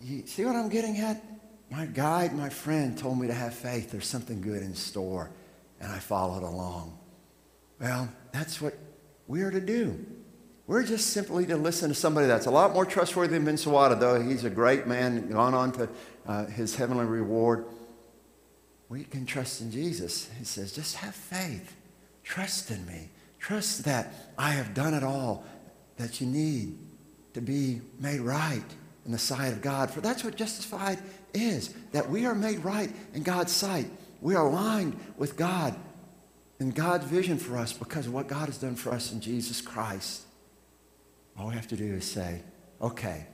you 0.02 0.26
see 0.26 0.44
what 0.44 0.56
I'm 0.56 0.68
getting 0.68 0.98
at? 0.98 1.22
My 1.70 1.86
guide, 1.86 2.34
my 2.34 2.48
friend, 2.48 2.98
told 2.98 3.20
me 3.20 3.28
to 3.28 3.34
have 3.34 3.54
faith. 3.54 3.92
There's 3.92 4.08
something 4.08 4.40
good 4.40 4.64
in 4.64 4.74
store. 4.74 5.30
And 5.80 5.92
I 5.92 6.00
followed 6.00 6.42
along. 6.42 6.98
Well, 7.80 8.08
that's 8.32 8.60
what 8.60 8.76
we're 9.28 9.52
to 9.52 9.60
do. 9.60 10.04
We're 10.66 10.82
just 10.82 11.10
simply 11.10 11.44
to 11.46 11.56
listen 11.56 11.90
to 11.90 11.94
somebody 11.94 12.26
that's 12.26 12.46
a 12.46 12.50
lot 12.50 12.72
more 12.72 12.86
trustworthy 12.86 13.36
than 13.38 13.56
Sawada, 13.56 14.00
though 14.00 14.22
he's 14.22 14.44
a 14.44 14.50
great 14.50 14.86
man, 14.86 15.28
gone 15.28 15.52
on 15.52 15.72
to 15.72 15.88
uh, 16.26 16.46
his 16.46 16.74
heavenly 16.74 17.04
reward. 17.04 17.66
We 18.88 19.04
can 19.04 19.26
trust 19.26 19.60
in 19.60 19.70
Jesus. 19.70 20.30
He 20.38 20.44
says, 20.44 20.72
just 20.72 20.96
have 20.96 21.14
faith. 21.14 21.76
Trust 22.22 22.70
in 22.70 22.86
me. 22.86 23.10
Trust 23.38 23.84
that 23.84 24.12
I 24.38 24.52
have 24.52 24.72
done 24.72 24.94
it 24.94 25.02
all 25.02 25.44
that 25.96 26.20
you 26.20 26.26
need 26.26 26.78
to 27.34 27.42
be 27.42 27.82
made 28.00 28.20
right 28.20 28.64
in 29.04 29.12
the 29.12 29.18
sight 29.18 29.52
of 29.52 29.60
God. 29.60 29.90
For 29.90 30.00
that's 30.00 30.24
what 30.24 30.34
justified 30.34 30.98
is, 31.34 31.74
that 31.92 32.08
we 32.08 32.24
are 32.24 32.34
made 32.34 32.64
right 32.64 32.90
in 33.12 33.22
God's 33.22 33.52
sight. 33.52 33.86
We 34.22 34.34
are 34.34 34.46
aligned 34.46 34.98
with 35.18 35.36
God 35.36 35.76
and 36.58 36.74
God's 36.74 37.04
vision 37.04 37.36
for 37.36 37.58
us 37.58 37.74
because 37.74 38.06
of 38.06 38.14
what 38.14 38.28
God 38.28 38.46
has 38.46 38.56
done 38.56 38.76
for 38.76 38.92
us 38.92 39.12
in 39.12 39.20
Jesus 39.20 39.60
Christ. 39.60 40.22
All 41.38 41.48
we 41.48 41.54
have 41.54 41.68
to 41.68 41.76
do 41.76 41.94
is 41.94 42.04
say, 42.04 42.42
okay, 42.80 43.26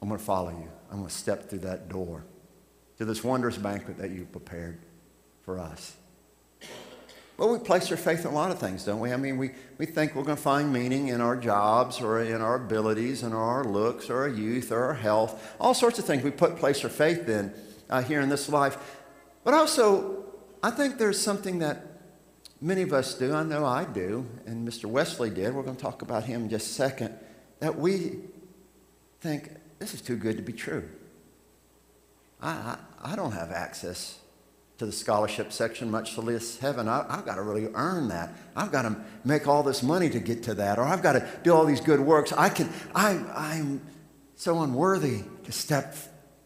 I'm 0.00 0.08
going 0.08 0.18
to 0.18 0.24
follow 0.24 0.50
you. 0.50 0.68
I'm 0.90 0.98
going 0.98 1.08
to 1.08 1.14
step 1.14 1.48
through 1.48 1.60
that 1.60 1.88
door 1.88 2.24
to 2.98 3.04
this 3.04 3.22
wondrous 3.22 3.56
banquet 3.56 3.98
that 3.98 4.10
you 4.10 4.24
prepared 4.24 4.78
for 5.44 5.58
us. 5.58 5.96
Well, 7.38 7.50
we 7.52 7.58
place 7.58 7.90
our 7.90 7.96
faith 7.96 8.20
in 8.20 8.26
a 8.26 8.34
lot 8.34 8.50
of 8.50 8.58
things, 8.58 8.84
don't 8.84 9.00
we? 9.00 9.12
I 9.12 9.16
mean, 9.16 9.38
we, 9.38 9.52
we 9.78 9.86
think 9.86 10.14
we're 10.14 10.22
going 10.22 10.36
to 10.36 10.42
find 10.42 10.72
meaning 10.72 11.08
in 11.08 11.20
our 11.20 11.36
jobs 11.36 12.00
or 12.00 12.20
in 12.20 12.40
our 12.40 12.56
abilities 12.56 13.22
and 13.22 13.34
our 13.34 13.64
looks 13.64 14.10
or 14.10 14.18
our 14.18 14.28
youth 14.28 14.70
or 14.70 14.84
our 14.84 14.94
health, 14.94 15.54
all 15.58 15.74
sorts 15.74 15.98
of 15.98 16.04
things 16.04 16.22
we 16.22 16.30
put 16.30 16.56
place 16.56 16.84
our 16.84 16.90
faith 16.90 17.28
in 17.28 17.52
uh, 17.88 18.02
here 18.02 18.20
in 18.20 18.28
this 18.28 18.48
life. 18.48 19.00
But 19.44 19.54
also, 19.54 20.24
I 20.62 20.70
think 20.70 20.98
there's 20.98 21.20
something 21.20 21.58
that 21.60 21.91
many 22.62 22.82
of 22.82 22.92
us 22.92 23.14
do, 23.14 23.34
I 23.34 23.42
know 23.42 23.66
I 23.66 23.84
do, 23.84 24.24
and 24.46 24.66
Mr. 24.66 24.84
Wesley 24.84 25.28
did, 25.28 25.52
we're 25.52 25.64
going 25.64 25.76
to 25.76 25.82
talk 25.82 26.00
about 26.00 26.24
him 26.24 26.44
in 26.44 26.48
just 26.48 26.70
a 26.70 26.74
second, 26.74 27.14
that 27.58 27.76
we 27.76 28.20
think, 29.20 29.50
this 29.78 29.92
is 29.92 30.00
too 30.00 30.16
good 30.16 30.36
to 30.36 30.42
be 30.42 30.52
true. 30.52 30.88
I, 32.40 32.50
I, 32.50 33.12
I 33.12 33.16
don't 33.16 33.32
have 33.32 33.50
access 33.50 34.18
to 34.78 34.86
the 34.86 34.92
scholarship 34.92 35.52
section, 35.52 35.90
much 35.90 36.16
less 36.16 36.58
heaven. 36.58 36.88
I, 36.88 37.16
have 37.16 37.26
got 37.26 37.34
to 37.34 37.42
really 37.42 37.68
earn 37.74 38.08
that. 38.08 38.32
I've 38.56 38.72
got 38.72 38.82
to 38.82 38.96
make 39.24 39.46
all 39.46 39.62
this 39.62 39.82
money 39.82 40.08
to 40.10 40.20
get 40.20 40.44
to 40.44 40.54
that, 40.54 40.78
or 40.78 40.84
I've 40.84 41.02
got 41.02 41.12
to 41.14 41.28
do 41.42 41.52
all 41.52 41.64
these 41.64 41.80
good 41.80 42.00
works. 42.00 42.32
I 42.32 42.48
can, 42.48 42.72
I'm, 42.94 43.28
I'm 43.34 43.80
so 44.36 44.62
unworthy 44.62 45.24
to 45.44 45.52
step 45.52 45.96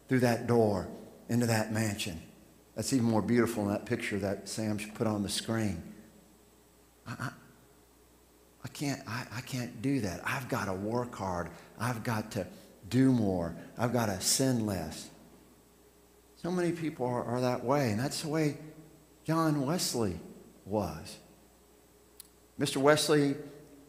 through 0.09 0.21
that 0.21 0.47
door 0.47 0.87
into 1.29 1.45
that 1.45 1.71
mansion. 1.71 2.21
That's 2.75 2.91
even 2.93 3.05
more 3.05 3.21
beautiful 3.21 3.63
in 3.63 3.69
that 3.69 3.85
picture 3.85 4.19
that 4.19 4.49
Sam 4.49 4.77
put 4.95 5.07
on 5.07 5.23
the 5.23 5.29
screen. 5.29 5.81
I, 7.07 7.29
I, 8.63 8.67
can't, 8.69 9.01
I, 9.07 9.25
I 9.35 9.41
can't 9.41 9.81
do 9.81 10.01
that. 10.01 10.21
I've 10.25 10.49
got 10.49 10.65
to 10.65 10.73
work 10.73 11.15
hard. 11.15 11.49
I've 11.79 12.03
got 12.03 12.31
to 12.31 12.45
do 12.89 13.11
more. 13.11 13.55
I've 13.77 13.93
got 13.93 14.07
to 14.07 14.19
sin 14.21 14.65
less. 14.65 15.09
So 16.41 16.51
many 16.51 16.71
people 16.71 17.05
are, 17.05 17.23
are 17.23 17.41
that 17.41 17.63
way, 17.63 17.91
and 17.91 17.99
that's 17.99 18.21
the 18.21 18.29
way 18.29 18.57
John 19.25 19.65
Wesley 19.65 20.19
was. 20.65 21.17
Mr. 22.59 22.77
Wesley 22.77 23.35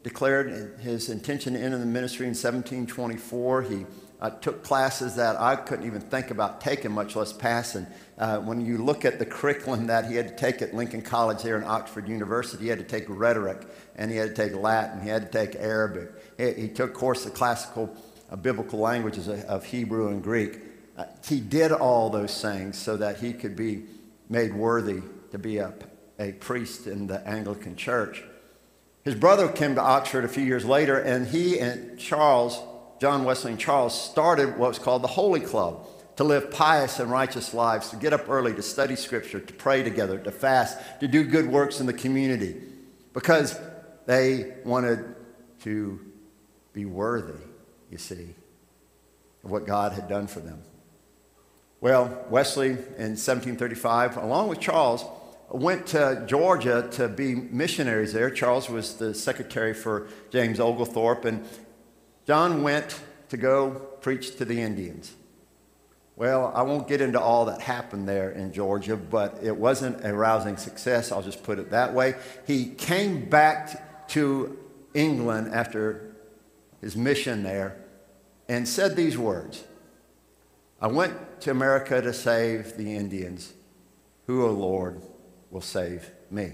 declared 0.02 0.78
his 0.80 1.08
intention 1.08 1.54
to 1.54 1.60
enter 1.60 1.78
the 1.78 1.86
ministry 1.86 2.26
in 2.26 2.30
1724. 2.30 3.62
He 3.62 3.86
uh, 4.20 4.30
took 4.30 4.64
classes 4.64 5.14
that 5.16 5.40
I 5.40 5.56
couldn't 5.56 5.86
even 5.86 6.00
think 6.00 6.30
about 6.30 6.60
taking, 6.60 6.92
much 6.92 7.14
less 7.14 7.32
passing. 7.32 7.86
Uh, 8.16 8.38
when 8.38 8.60
you 8.64 8.78
look 8.78 9.04
at 9.04 9.18
the 9.18 9.26
curriculum 9.26 9.86
that 9.86 10.06
he 10.06 10.16
had 10.16 10.28
to 10.28 10.36
take 10.36 10.60
at 10.60 10.74
Lincoln 10.74 11.02
College 11.02 11.42
there 11.42 11.56
in 11.56 11.64
Oxford 11.64 12.08
University, 12.08 12.64
he 12.64 12.68
had 12.68 12.78
to 12.78 12.84
take 12.84 13.04
rhetoric 13.08 13.62
and 13.96 14.10
he 14.10 14.16
had 14.16 14.34
to 14.34 14.48
take 14.48 14.54
Latin, 14.54 15.00
he 15.00 15.08
had 15.08 15.30
to 15.30 15.46
take 15.46 15.54
Arabic. 15.56 16.10
He, 16.36 16.52
he 16.62 16.68
took 16.68 16.94
course 16.94 17.26
of 17.26 17.34
classical 17.34 17.94
uh, 18.30 18.36
biblical 18.36 18.78
languages 18.80 19.28
of, 19.28 19.40
of, 19.44 19.64
Hebrew 19.64 20.08
and 20.08 20.22
Greek. 20.22 20.60
Uh, 20.96 21.04
he 21.26 21.40
did 21.40 21.72
all 21.72 22.10
those 22.10 22.42
things 22.42 22.76
so 22.76 22.96
that 22.96 23.18
he 23.18 23.32
could 23.32 23.56
be 23.56 23.84
made 24.28 24.54
worthy 24.54 25.00
to 25.30 25.38
be 25.38 25.58
a, 25.58 25.72
a 26.18 26.32
priest 26.32 26.86
in 26.86 27.06
the 27.06 27.26
Anglican 27.26 27.76
Church. 27.76 28.22
His 29.08 29.14
brother 29.14 29.48
came 29.48 29.74
to 29.76 29.80
Oxford 29.80 30.26
a 30.26 30.28
few 30.28 30.44
years 30.44 30.66
later, 30.66 30.98
and 30.98 31.26
he 31.26 31.58
and 31.58 31.98
Charles 31.98 32.62
John 33.00 33.24
Wesley 33.24 33.52
and 33.52 33.58
Charles 33.58 33.98
started 33.98 34.58
what 34.58 34.68
was 34.68 34.78
called 34.78 35.00
the 35.00 35.08
Holy 35.08 35.40
Club 35.40 35.86
to 36.16 36.24
live 36.24 36.50
pious 36.50 37.00
and 37.00 37.10
righteous 37.10 37.54
lives, 37.54 37.88
to 37.88 37.96
get 37.96 38.12
up 38.12 38.28
early, 38.28 38.52
to 38.52 38.60
study 38.60 38.96
Scripture, 38.96 39.40
to 39.40 39.54
pray 39.54 39.82
together, 39.82 40.18
to 40.18 40.30
fast, 40.30 40.76
to 41.00 41.08
do 41.08 41.24
good 41.24 41.48
works 41.48 41.80
in 41.80 41.86
the 41.86 41.92
community, 41.94 42.60
because 43.14 43.58
they 44.04 44.52
wanted 44.62 45.14
to 45.62 45.98
be 46.74 46.84
worthy, 46.84 47.40
you 47.90 47.96
see, 47.96 48.34
of 49.42 49.50
what 49.50 49.66
God 49.66 49.94
had 49.94 50.06
done 50.06 50.26
for 50.26 50.40
them. 50.40 50.60
Well, 51.80 52.26
Wesley 52.28 52.72
in 52.72 53.16
1735, 53.16 54.18
along 54.18 54.48
with 54.48 54.60
Charles, 54.60 55.02
went 55.50 55.86
to 55.88 56.24
Georgia 56.26 56.88
to 56.92 57.08
be 57.08 57.34
missionaries 57.34 58.12
there. 58.12 58.30
Charles 58.30 58.68
was 58.68 58.96
the 58.96 59.14
secretary 59.14 59.74
for 59.74 60.08
James 60.30 60.60
Oglethorpe, 60.60 61.24
and 61.24 61.46
John 62.26 62.62
went 62.62 63.00
to 63.30 63.36
go 63.36 63.70
preach 64.00 64.36
to 64.36 64.44
the 64.44 64.60
Indians. 64.60 65.14
Well, 66.16 66.52
I 66.54 66.62
won't 66.62 66.88
get 66.88 67.00
into 67.00 67.20
all 67.20 67.44
that 67.44 67.60
happened 67.60 68.08
there 68.08 68.32
in 68.32 68.52
Georgia, 68.52 68.96
but 68.96 69.38
it 69.42 69.56
wasn't 69.56 70.04
a 70.04 70.12
rousing 70.12 70.56
success. 70.56 71.12
I'll 71.12 71.22
just 71.22 71.44
put 71.44 71.58
it 71.58 71.70
that 71.70 71.94
way. 71.94 72.14
He 72.46 72.66
came 72.66 73.26
back 73.26 74.08
to 74.08 74.58
England 74.94 75.54
after 75.54 76.16
his 76.80 76.96
mission 76.96 77.44
there 77.44 77.76
and 78.48 78.66
said 78.66 78.96
these 78.96 79.16
words 79.16 79.64
I 80.80 80.88
went 80.88 81.40
to 81.42 81.50
America 81.50 82.00
to 82.00 82.12
save 82.12 82.76
the 82.76 82.94
Indians. 82.94 83.52
Who, 84.26 84.44
O 84.44 84.48
oh 84.48 84.52
Lord, 84.52 85.02
will 85.50 85.60
save 85.60 86.10
me? 86.30 86.52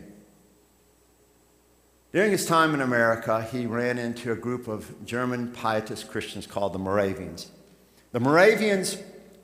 During 2.13 2.31
his 2.31 2.47
time 2.47 2.75
in 2.75 2.81
America, 2.81 3.43
he 3.43 3.67
ran 3.67 3.99
into 3.99 4.31
a 4.31 4.37
group 4.37 4.69
of 4.69 5.05
German 5.05 5.49
pietist 5.49 6.11
Christians 6.11 6.47
called 6.47 6.73
the 6.73 6.79
Moravians. 6.79 7.51
The 8.13 8.21
Moravians 8.21 8.97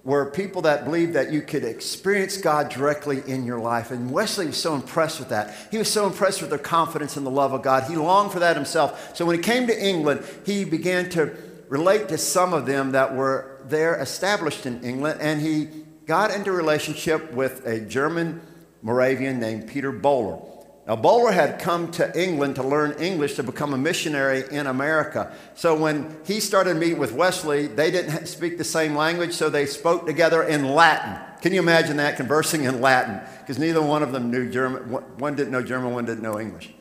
were 0.04 0.30
people 0.30 0.62
that 0.62 0.84
believed 0.84 1.14
that 1.14 1.32
you 1.32 1.42
could 1.42 1.64
experience 1.64 2.36
God 2.36 2.70
directly 2.70 3.22
in 3.26 3.44
your 3.44 3.58
life. 3.58 3.90
And 3.90 4.10
Wesley 4.10 4.46
was 4.46 4.56
so 4.56 4.74
impressed 4.74 5.18
with 5.18 5.30
that. 5.30 5.52
He 5.70 5.78
was 5.78 5.90
so 5.92 6.06
impressed 6.06 6.40
with 6.40 6.50
their 6.50 6.58
confidence 6.58 7.16
in 7.16 7.24
the 7.24 7.30
love 7.30 7.52
of 7.52 7.62
God. 7.62 7.90
He 7.90 7.96
longed 7.96 8.32
for 8.32 8.38
that 8.38 8.56
himself. 8.56 9.16
So 9.16 9.26
when 9.26 9.36
he 9.36 9.42
came 9.42 9.66
to 9.66 9.84
England, 9.84 10.24
he 10.46 10.64
began 10.64 11.10
to 11.10 11.36
relate 11.68 12.08
to 12.08 12.18
some 12.18 12.54
of 12.54 12.66
them 12.66 12.92
that 12.92 13.14
were 13.14 13.60
there 13.66 14.00
established 14.00 14.64
in 14.64 14.82
England. 14.82 15.20
And 15.20 15.40
he 15.40 15.68
got 16.06 16.30
into 16.30 16.52
relationship 16.52 17.32
with 17.32 17.66
a 17.66 17.80
German 17.80 18.40
Moravian 18.82 19.38
named 19.38 19.68
Peter 19.68 19.92
Böhler. 19.92 20.46
Now, 20.86 20.96
Böhler 20.96 21.32
had 21.32 21.60
come 21.60 21.92
to 21.92 22.20
England 22.20 22.56
to 22.56 22.62
learn 22.62 22.92
English 22.92 23.34
to 23.36 23.42
become 23.42 23.74
a 23.74 23.78
missionary 23.78 24.42
in 24.50 24.66
America. 24.66 25.32
So 25.54 25.76
when 25.76 26.16
he 26.24 26.40
started 26.40 26.78
meeting 26.78 26.98
with 26.98 27.12
Wesley, 27.12 27.66
they 27.68 27.90
didn't 27.90 28.26
speak 28.26 28.58
the 28.58 28.64
same 28.64 28.96
language, 28.96 29.32
so 29.32 29.50
they 29.50 29.66
spoke 29.66 30.06
together 30.06 30.42
in 30.42 30.70
Latin. 30.70 31.16
Can 31.42 31.52
you 31.52 31.60
imagine 31.60 31.98
that, 31.98 32.16
conversing 32.16 32.64
in 32.64 32.80
Latin? 32.80 33.20
Because 33.38 33.58
neither 33.58 33.80
one 33.80 34.02
of 34.02 34.12
them 34.12 34.30
knew 34.30 34.50
German. 34.50 34.90
One 34.90 35.36
didn't 35.36 35.52
know 35.52 35.62
German, 35.62 35.94
one 35.94 36.06
didn't 36.06 36.22
know 36.22 36.40
English. 36.40 36.72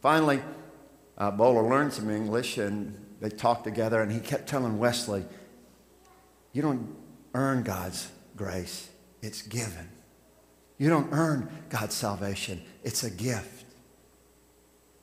Finally, 0.00 0.40
uh, 1.18 1.30
Böhler 1.30 1.68
learned 1.68 1.92
some 1.92 2.08
English, 2.08 2.56
and 2.56 2.96
they 3.20 3.28
talked 3.28 3.64
together, 3.64 4.00
and 4.00 4.10
he 4.10 4.20
kept 4.20 4.48
telling 4.48 4.78
Wesley, 4.78 5.24
You 6.52 6.62
don't 6.62 6.96
earn 7.34 7.62
God's 7.62 8.10
grace, 8.36 8.88
it's 9.20 9.42
given. 9.42 9.99
You 10.80 10.88
don't 10.88 11.12
earn 11.12 11.50
God's 11.68 11.94
salvation, 11.94 12.62
it's 12.82 13.04
a 13.04 13.10
gift. 13.10 13.66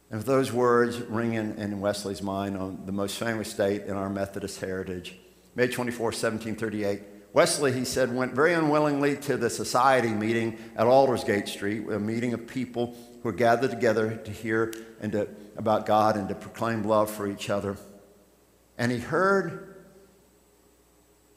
And 0.09 0.17
with 0.17 0.25
those 0.25 0.51
words 0.51 0.97
ringing 0.97 1.55
in 1.59 1.79
Wesley's 1.79 2.23
mind 2.23 2.57
on 2.57 2.81
the 2.87 2.91
most 2.91 3.19
famous 3.19 3.53
date 3.53 3.83
in 3.83 3.91
our 3.91 4.09
Methodist 4.09 4.59
heritage, 4.59 5.19
May 5.53 5.67
24, 5.67 6.05
1738, 6.05 7.01
Wesley, 7.31 7.73
he 7.73 7.85
said, 7.85 8.15
went 8.15 8.33
very 8.33 8.55
unwillingly 8.55 9.17
to 9.17 9.37
the 9.37 9.51
society 9.51 10.09
meeting 10.09 10.57
at 10.75 10.87
Aldersgate 10.87 11.47
Street, 11.47 11.87
a 11.89 11.99
meeting 11.99 12.33
of 12.33 12.47
people 12.47 12.95
who 13.21 13.29
were 13.29 13.31
gathered 13.31 13.69
together 13.69 14.15
to 14.15 14.31
hear 14.31 14.73
and 14.99 15.11
to, 15.11 15.27
about 15.57 15.85
God 15.85 16.17
and 16.17 16.27
to 16.29 16.33
proclaim 16.33 16.85
love 16.85 17.11
for 17.11 17.27
each 17.27 17.51
other. 17.51 17.77
And 18.79 18.91
he 18.91 18.97
heard 18.97 19.76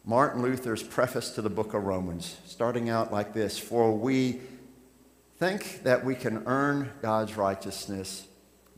Martin 0.04 0.42
Luther's 0.42 0.82
preface 0.82 1.30
to 1.30 1.42
the 1.42 1.50
book 1.50 1.74
of 1.74 1.84
Romans, 1.84 2.38
starting 2.46 2.88
out 2.88 3.12
like 3.12 3.34
this 3.34 3.58
For 3.58 3.96
we 3.96 4.40
think 5.38 5.82
that 5.84 6.04
we 6.04 6.14
can 6.14 6.42
earn 6.46 6.90
God's 7.02 7.36
righteousness 7.36 8.26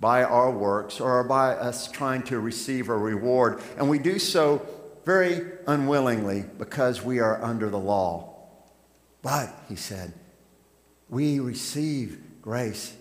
by 0.01 0.25
our 0.25 0.51
works 0.51 1.01
or 1.01 1.23
by 1.23 1.55
us 1.55 1.91
trying 1.91 2.23
to 2.25 2.41
receive 2.41 2.89
a 2.89 2.97
reward, 2.97 3.61
and 3.77 3.89
we 3.89 3.99
do 3.99 4.19
so 4.19 4.67
very 5.05 5.43
unwillingly 5.67 6.45
because 6.59 7.03
we 7.03 7.21
are 7.21 7.43
under 7.43 7.71
the 7.71 7.79
law. 7.79 8.35
But, 9.23 9.55
he 9.69 9.77
said, 9.77 10.13
we 11.09 11.39
receive 11.39 12.21
grace 12.41 12.95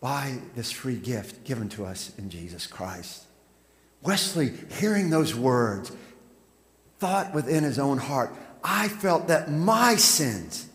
by 0.00 0.38
this 0.54 0.70
free 0.70 0.96
gift 0.96 1.44
given 1.44 1.68
to 1.70 1.86
us 1.86 2.12
in 2.18 2.28
Jesus 2.28 2.66
Christ. 2.66 3.24
Wesley, 4.02 4.52
hearing 4.78 5.10
those 5.10 5.34
words, 5.34 5.90
thought 6.98 7.34
within 7.34 7.64
his 7.64 7.78
own 7.78 7.98
heart, 7.98 8.34
I 8.62 8.88
felt 8.88 9.28
that 9.28 9.50
my 9.50 9.96
sins, 9.96 10.66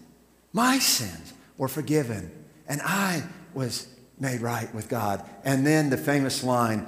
my 0.53 0.79
sins 0.79 1.33
were 1.57 1.67
forgiven, 1.67 2.31
and 2.67 2.81
I 2.83 3.23
was 3.53 3.87
made 4.19 4.41
right 4.41 4.73
with 4.73 4.87
God. 4.87 5.27
And 5.43 5.65
then 5.65 5.89
the 5.89 5.97
famous 5.97 6.43
line, 6.43 6.87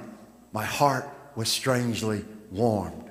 my 0.52 0.63
heart 0.63 1.10
was 1.36 1.50
strangely 1.50 2.24
warmed 2.52 3.10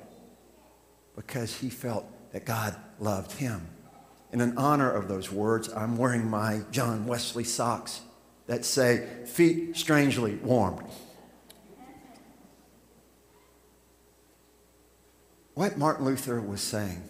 because 1.15 1.55
he 1.57 1.69
felt 1.69 2.05
that 2.31 2.45
God 2.45 2.75
loved 2.99 3.33
him. 3.33 3.67
And 4.31 4.41
in 4.41 4.57
honor 4.57 4.89
of 4.89 5.07
those 5.07 5.31
words, 5.31 5.71
I'm 5.71 5.97
wearing 5.97 6.27
my 6.27 6.61
John 6.71 7.05
Wesley 7.05 7.43
socks 7.43 8.01
that 8.47 8.65
say, 8.65 9.07
feet 9.25 9.77
strangely 9.77 10.35
warmed. 10.35 10.81
What 15.53 15.77
Martin 15.77 16.05
Luther 16.05 16.41
was 16.41 16.61
saying, 16.61 17.03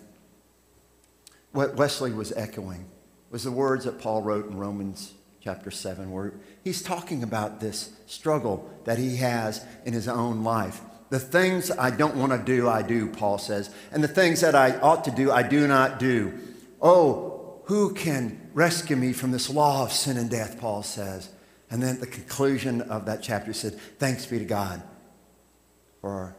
what 1.51 1.75
Wesley 1.75 2.11
was 2.11 2.31
echoing, 2.33 2.85
was 3.29 3.43
the 3.43 3.51
words 3.51 3.85
that 3.85 3.99
Paul 3.99 4.21
wrote 4.21 4.49
in 4.49 4.57
Romans 4.57 5.13
chapter 5.39 5.71
7, 5.71 6.11
where 6.11 6.33
he's 6.63 6.81
talking 6.81 7.23
about 7.23 7.59
this 7.59 7.91
struggle 8.05 8.69
that 8.85 8.97
he 8.97 9.17
has 9.17 9.65
in 9.85 9.93
his 9.93 10.07
own 10.07 10.43
life. 10.43 10.81
The 11.09 11.19
things 11.19 11.69
I 11.71 11.91
don't 11.91 12.15
want 12.15 12.31
to 12.31 12.37
do, 12.39 12.67
I 12.67 12.81
do, 12.81 13.07
Paul 13.07 13.37
says. 13.37 13.69
And 13.91 14.03
the 14.03 14.07
things 14.07 14.41
that 14.41 14.55
I 14.55 14.79
ought 14.79 15.03
to 15.05 15.11
do, 15.11 15.31
I 15.31 15.43
do 15.43 15.67
not 15.67 15.99
do. 15.99 16.33
Oh, 16.81 17.61
who 17.65 17.93
can 17.93 18.49
rescue 18.53 18.95
me 18.95 19.13
from 19.13 19.31
this 19.31 19.49
law 19.49 19.83
of 19.83 19.91
sin 19.91 20.17
and 20.17 20.29
death, 20.29 20.59
Paul 20.59 20.83
says. 20.83 21.29
And 21.69 21.81
then 21.81 21.95
at 21.95 22.01
the 22.01 22.07
conclusion 22.07 22.81
of 22.81 23.05
that 23.05 23.21
chapter 23.21 23.47
he 23.47 23.53
said, 23.53 23.79
Thanks 23.99 24.25
be 24.25 24.39
to 24.39 24.45
God 24.45 24.83
for 26.01 26.35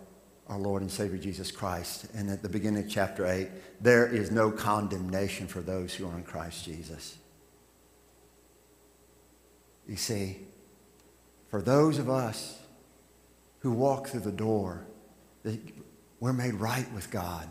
our 0.49 0.59
Lord 0.59 0.83
and 0.83 0.91
Savior 0.91 1.19
Jesus 1.19 1.51
Christ. 1.51 2.07
And 2.15 2.31
at 2.31 2.43
the 2.43 2.49
beginning 2.49 2.85
of 2.85 2.91
chapter 2.91 3.27
8, 3.27 3.49
there 3.81 4.07
is 4.07 4.31
no 4.31 4.51
condemnation 4.51 5.47
for 5.47 5.61
those 5.61 5.95
who 5.95 6.07
are 6.07 6.15
in 6.17 6.23
Christ 6.23 6.65
Jesus. 6.65 7.17
You 9.89 9.97
see, 9.97 10.39
for 11.49 11.63
those 11.63 11.99
of 11.99 12.09
us 12.11 12.59
who 13.61 13.73
walk 13.73 14.09
through 14.09 14.21
the 14.21 14.33
door, 14.33 14.87
we're 16.21 16.33
made 16.33 16.55
right 16.55 16.91
with 16.93 17.11
God 17.11 17.49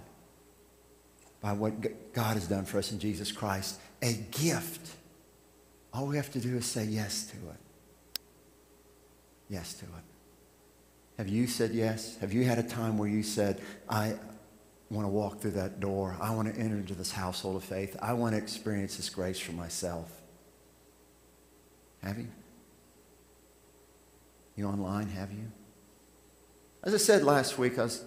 by 1.42 1.54
what 1.54 2.14
God 2.14 2.34
has 2.36 2.48
done 2.48 2.66
for 2.66 2.78
us 2.78 2.92
in 2.92 3.00
Jesus 3.00 3.32
Christ. 3.32 3.80
A 4.02 4.14
gift. 4.32 4.96
All 5.94 6.08
we 6.08 6.16
have 6.16 6.32
to 6.32 6.40
do 6.40 6.56
is 6.58 6.66
say 6.66 6.86
yes 6.86 7.26
to 7.26 7.38
it. 7.38 8.22
Yes 9.50 9.74
to 9.74 9.86
it. 9.86 10.13
Have 11.18 11.30
you 11.30 11.48
said 11.48 11.72
yes? 11.72 12.18
Have 12.18 12.34
you 12.34 12.44
had 12.44 12.58
a 12.58 12.64
time 12.64 12.98
where 12.98 13.10
you 13.10 13.24
said, 13.24 13.62
I 13.90 14.16
want 14.94 15.06
to 15.06 15.10
walk 15.10 15.40
through 15.40 15.52
that 15.52 15.80
door. 15.80 16.16
I 16.22 16.34
want 16.36 16.54
to 16.54 16.60
enter 16.60 16.76
into 16.76 16.94
this 16.94 17.12
household 17.12 17.56
of 17.56 17.64
faith. 17.64 17.98
I 18.02 18.14
want 18.14 18.36
to 18.36 18.38
experience 18.42 18.98
this 18.98 19.10
grace 19.10 19.40
for 19.40 19.52
myself. 19.52 20.22
Have 22.04 22.18
you? 22.18 22.28
You 24.56 24.68
online, 24.68 25.10
have 25.10 25.32
you? 25.32 25.52
As 26.84 26.94
I 26.94 26.98
said 26.98 27.24
last 27.24 27.58
week, 27.58 27.80
I 27.80 27.84
was, 27.84 28.04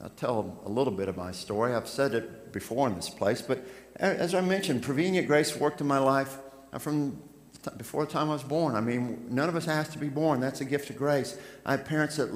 I'll 0.00 0.08
tell 0.10 0.62
a 0.64 0.68
little 0.68 0.92
bit 0.92 1.08
of 1.08 1.16
my 1.16 1.32
story. 1.32 1.74
I've 1.74 1.88
said 1.88 2.14
it 2.14 2.52
before 2.52 2.88
in 2.88 2.94
this 2.94 3.10
place, 3.10 3.42
but 3.42 3.66
as 3.96 4.34
I 4.34 4.40
mentioned, 4.40 4.82
prevenient 4.82 5.26
grace 5.26 5.54
worked 5.56 5.80
in 5.80 5.86
my 5.86 5.98
life 5.98 6.38
from 6.78 7.20
before 7.76 8.06
the 8.06 8.12
time 8.12 8.30
I 8.30 8.34
was 8.34 8.42
born. 8.42 8.74
I 8.74 8.80
mean, 8.80 9.26
none 9.28 9.48
of 9.48 9.56
us 9.56 9.66
has 9.66 9.88
to 9.90 9.98
be 9.98 10.08
born. 10.08 10.40
That's 10.40 10.60
a 10.60 10.64
gift 10.64 10.90
of 10.90 10.96
grace. 10.96 11.38
I 11.64 11.72
had 11.72 11.84
parents 11.84 12.16
that 12.16 12.30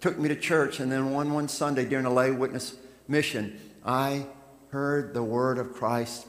took 0.00 0.18
me 0.18 0.28
to 0.28 0.36
church, 0.36 0.80
and 0.80 0.90
then 0.90 1.10
one 1.10 1.32
one 1.32 1.48
Sunday 1.48 1.84
during 1.84 2.06
a 2.06 2.12
lay 2.12 2.30
witness 2.30 2.76
mission, 3.08 3.58
I 3.84 4.26
heard 4.70 5.14
the 5.14 5.22
word 5.22 5.58
of 5.58 5.72
Christ 5.72 6.26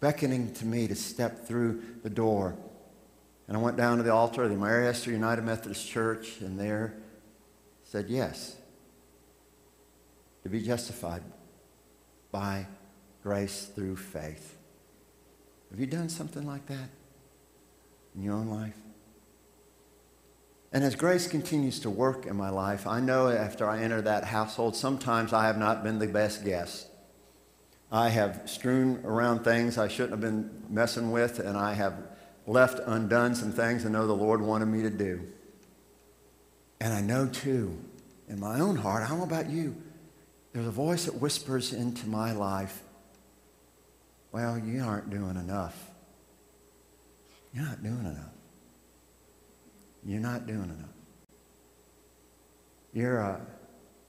beckoning 0.00 0.52
to 0.54 0.66
me 0.66 0.86
to 0.88 0.94
step 0.94 1.46
through 1.46 1.82
the 2.02 2.10
door. 2.10 2.56
And 3.48 3.56
I 3.56 3.60
went 3.60 3.76
down 3.76 3.96
to 3.96 4.02
the 4.02 4.12
altar 4.12 4.44
of 4.44 4.50
the 4.50 4.56
Mary 4.56 4.86
Esther 4.86 5.10
United 5.10 5.42
Methodist 5.42 5.88
Church, 5.88 6.40
and 6.40 6.58
there 6.58 6.94
said 7.82 8.08
yes 8.08 8.56
to 10.44 10.48
be 10.48 10.62
justified 10.62 11.22
by 12.30 12.66
grace 13.22 13.70
through 13.74 13.96
faith. 13.96 14.56
Have 15.70 15.80
you 15.80 15.86
done 15.86 16.08
something 16.08 16.46
like 16.46 16.66
that 16.66 16.88
in 18.14 18.22
your 18.22 18.34
own 18.34 18.48
life? 18.48 18.74
And 20.72 20.84
as 20.84 20.94
grace 20.94 21.26
continues 21.26 21.80
to 21.80 21.90
work 21.90 22.26
in 22.26 22.36
my 22.36 22.50
life, 22.50 22.86
I 22.86 23.00
know 23.00 23.28
after 23.28 23.68
I 23.68 23.80
enter 23.82 24.00
that 24.02 24.24
household, 24.24 24.76
sometimes 24.76 25.32
I 25.32 25.46
have 25.46 25.58
not 25.58 25.82
been 25.82 25.98
the 25.98 26.06
best 26.06 26.44
guest. 26.44 26.86
I 27.90 28.08
have 28.10 28.42
strewn 28.48 29.00
around 29.04 29.42
things 29.42 29.76
I 29.76 29.88
shouldn't 29.88 30.12
have 30.12 30.20
been 30.20 30.62
messing 30.68 31.10
with, 31.10 31.40
and 31.40 31.58
I 31.58 31.74
have 31.74 31.94
left 32.46 32.78
undone 32.86 33.34
some 33.34 33.50
things 33.50 33.84
I 33.84 33.88
know 33.88 34.06
the 34.06 34.12
Lord 34.12 34.40
wanted 34.40 34.66
me 34.66 34.82
to 34.82 34.90
do. 34.90 35.22
And 36.80 36.94
I 36.94 37.00
know 37.00 37.26
too, 37.26 37.76
in 38.28 38.38
my 38.38 38.60
own 38.60 38.76
heart, 38.76 39.02
I 39.02 39.08
don't 39.08 39.18
know 39.18 39.24
about 39.24 39.50
you, 39.50 39.74
there's 40.52 40.66
a 40.66 40.72
voice 40.72 41.06
that 41.06 41.14
whispers 41.14 41.72
into 41.72 42.08
my 42.08 42.32
life, 42.32 42.82
well, 44.30 44.56
you 44.56 44.82
aren't 44.82 45.10
doing 45.10 45.36
enough. 45.36 45.89
You're 47.52 47.64
not 47.64 47.82
doing 47.82 48.00
enough. 48.00 48.32
You're 50.04 50.20
not 50.20 50.46
doing 50.46 50.64
enough. 50.64 50.94
You're 52.92 53.22
uh, 53.22 53.40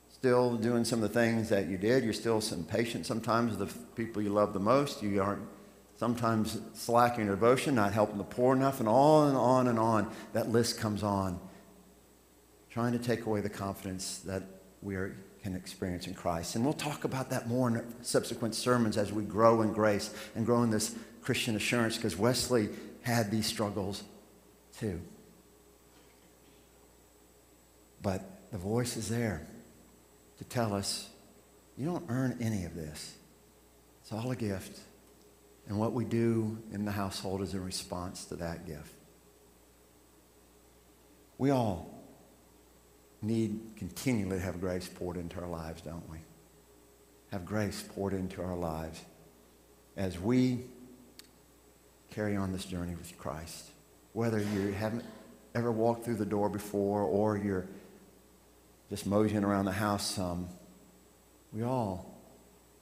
still 0.10 0.56
doing 0.56 0.86
some 0.86 1.04
of 1.04 1.12
the 1.12 1.20
things 1.20 1.50
that 1.50 1.68
you 1.68 1.78
did. 1.78 2.04
You're 2.04 2.14
still 2.14 2.42
some 2.42 2.64
patient 2.64 3.06
sometimes 3.06 3.58
with 3.58 3.68
the 3.68 3.80
people 3.96 4.22
you 4.22 4.30
love 4.30 4.54
the 4.54 4.60
most. 4.60 5.04
You 5.04 5.22
aren't 5.22 5.44
sometimes 5.98 6.60
slacking 6.74 7.26
your 7.26 7.36
devotion, 7.36 7.76
not 7.76 7.94
helping 7.94 8.18
the 8.18 8.24
poor 8.24 8.56
enough, 8.56 8.80
and 8.80 8.90
on 8.90 9.30
and 9.30 9.38
on 9.38 9.68
and 9.68 9.78
on. 9.78 10.12
That 10.34 10.50
list 10.50 10.80
comes 10.80 11.04
on, 11.04 11.40
trying 12.70 12.94
to 12.94 13.00
take 13.00 13.26
away 13.26 13.42
the 13.42 13.50
confidence 13.50 14.20
that 14.20 14.44
we 14.82 14.96
are, 14.96 15.16
can 15.44 15.56
experience 15.56 16.08
in 16.08 16.14
Christ. 16.14 16.56
And 16.56 16.64
we'll 16.64 16.74
talk 16.74 17.04
about 17.04 17.30
that 17.32 17.48
more 17.48 17.68
in 17.68 17.84
subsequent 18.04 18.56
sermons 18.56 18.98
as 18.98 19.12
we 19.12 19.24
grow 19.24 19.62
in 19.62 19.74
grace 19.74 20.14
and 20.36 20.46
grow 20.46 20.64
in 20.64 20.72
this 20.72 20.96
Christian 21.22 21.56
assurance, 21.56 21.98
because 21.98 22.18
Wesley 22.18 22.70
had 23.02 23.32
these 23.32 23.46
struggles 23.46 24.04
too. 24.80 25.02
But 28.02 28.52
the 28.52 28.58
voice 28.58 28.98
is 28.98 29.10
there 29.10 29.46
to 30.38 30.44
tell 30.44 30.74
us 30.74 31.10
you 31.78 31.86
don't 31.86 32.06
earn 32.10 32.38
any 32.42 32.66
of 32.66 32.76
this. 32.76 33.16
It's 34.02 34.12
all 34.12 34.32
a 34.32 34.36
gift. 34.36 34.80
And 35.68 35.80
what 35.80 35.94
we 35.94 36.06
do 36.06 36.58
in 36.74 36.86
the 36.86 36.92
household 36.92 37.42
is 37.42 37.54
in 37.54 37.64
response 37.64 38.26
to 38.26 38.36
that 38.38 38.66
gift. 38.66 38.94
We 41.38 41.50
all 41.50 41.92
need 43.22 43.60
continually 43.78 44.38
to 44.38 44.44
have 44.44 44.60
grace 44.60 44.88
poured 44.88 45.18
into 45.18 45.40
our 45.40 45.48
lives, 45.48 45.82
don't 45.82 46.08
we? 46.10 46.18
Have 47.32 47.46
grace 47.46 47.84
poured 47.96 48.14
into 48.14 48.42
our 48.42 48.56
lives 48.56 49.02
as 49.96 50.20
we 50.20 50.66
carry 52.12 52.36
on 52.36 52.52
this 52.52 52.66
journey 52.66 52.96
with 52.96 53.18
Christ. 53.18 53.72
Whether 54.14 54.40
you 54.40 54.74
haven't 54.74 55.06
ever 55.56 55.72
walked 55.72 56.06
through 56.06 56.18
the 56.18 56.26
door 56.26 56.50
before 56.50 57.02
or 57.02 57.38
you're 57.38 57.68
just 58.90 59.08
moseying 59.08 59.44
around 59.44 59.66
the 59.66 59.72
house 59.72 60.16
some, 60.16 60.50
we 61.52 61.64
all 61.64 62.12